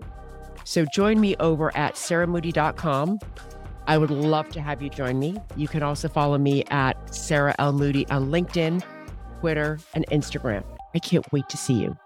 So 0.64 0.84
join 0.92 1.20
me 1.20 1.34
over 1.40 1.76
at 1.76 1.94
sarahmoody.com 1.94 3.18
I 3.86 3.98
would 3.98 4.10
love 4.10 4.48
to 4.50 4.60
have 4.60 4.80
you 4.80 4.90
join 4.90 5.18
me. 5.18 5.36
You 5.56 5.66
can 5.66 5.82
also 5.82 6.08
follow 6.08 6.38
me 6.38 6.64
at 6.70 7.12
Sarah 7.12 7.54
L. 7.58 7.72
Moody 7.72 8.06
on 8.08 8.30
LinkedIn, 8.30 8.82
Twitter, 9.40 9.78
and 9.94 10.06
Instagram. 10.08 10.62
I 10.94 11.00
can't 11.00 11.30
wait 11.32 11.48
to 11.48 11.56
see 11.56 11.74
you. 11.74 11.96